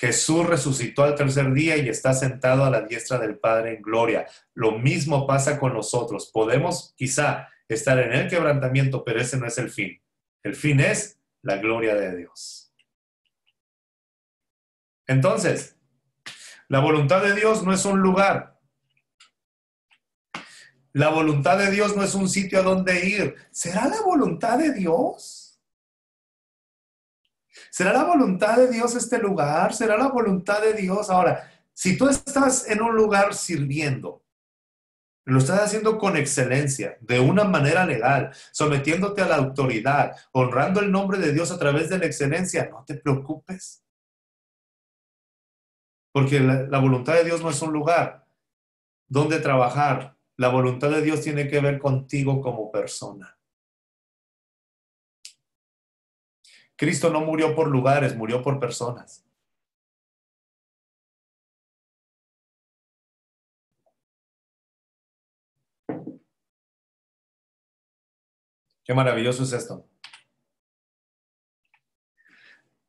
[0.00, 4.26] Jesús resucitó al tercer día y está sentado a la diestra del Padre en gloria.
[4.54, 6.30] Lo mismo pasa con nosotros.
[6.32, 10.00] Podemos quizá estar en el quebrantamiento, pero ese no es el fin.
[10.42, 12.72] El fin es la gloria de Dios.
[15.06, 15.76] Entonces,
[16.68, 18.58] la voluntad de Dios no es un lugar.
[20.94, 23.36] La voluntad de Dios no es un sitio a donde ir.
[23.50, 25.39] ¿Será la voluntad de Dios?
[27.70, 29.72] ¿Será la voluntad de Dios este lugar?
[29.72, 31.08] ¿Será la voluntad de Dios?
[31.08, 34.24] Ahora, si tú estás en un lugar sirviendo,
[35.24, 40.90] lo estás haciendo con excelencia, de una manera legal, sometiéndote a la autoridad, honrando el
[40.90, 43.84] nombre de Dios a través de la excelencia, no te preocupes.
[46.12, 48.26] Porque la, la voluntad de Dios no es un lugar
[49.06, 50.16] donde trabajar.
[50.36, 53.39] La voluntad de Dios tiene que ver contigo como persona.
[56.80, 59.22] Cristo no murió por lugares, murió por personas.
[68.82, 69.86] Qué maravilloso es esto.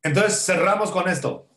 [0.02, 1.50] Entonces cerramos con esto.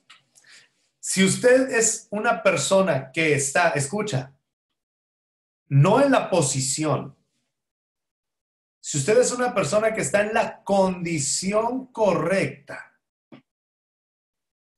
[0.98, 4.34] Si usted es una persona que está, escucha,
[5.68, 7.16] no en la posición,
[8.86, 13.00] si usted es una persona que está en la condición correcta,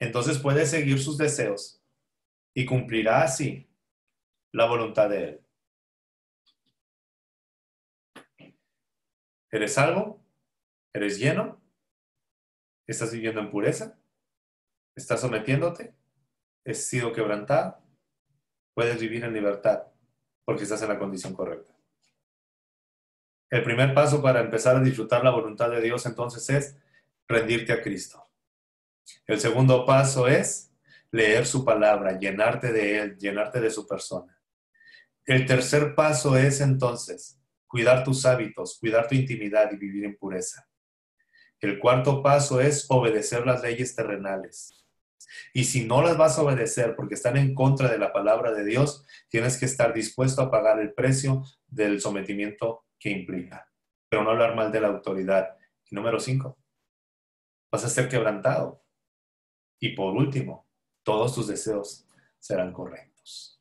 [0.01, 1.83] entonces puede seguir sus deseos
[2.55, 3.69] y cumplirá así
[4.53, 5.47] la voluntad de Él.
[9.51, 10.24] ¿Eres salvo?
[10.95, 11.61] ¿Eres lleno?
[12.87, 13.99] ¿Estás viviendo en pureza?
[14.95, 15.97] ¿Estás sometiéndote?
[16.65, 17.83] ¿Has sido quebrantado?
[18.73, 19.89] Puedes vivir en libertad
[20.45, 21.76] porque estás en la condición correcta.
[23.48, 26.77] El primer paso para empezar a disfrutar la voluntad de Dios entonces es
[27.28, 28.28] rendirte a Cristo.
[29.27, 30.73] El segundo paso es
[31.12, 34.36] leer su palabra, llenarte de Él, llenarte de su persona.
[35.24, 40.68] El tercer paso es entonces cuidar tus hábitos, cuidar tu intimidad y vivir en pureza.
[41.60, 44.85] El cuarto paso es obedecer las leyes terrenales.
[45.52, 48.64] Y si no las vas a obedecer porque están en contra de la palabra de
[48.64, 53.70] Dios, tienes que estar dispuesto a pagar el precio del sometimiento que implica,
[54.09, 55.56] pero no hablar mal de la autoridad.
[55.90, 56.59] Y número cinco,
[57.70, 58.82] vas a ser quebrantado.
[59.78, 60.66] Y por último,
[61.02, 62.09] todos tus deseos
[62.39, 63.56] serán correctos.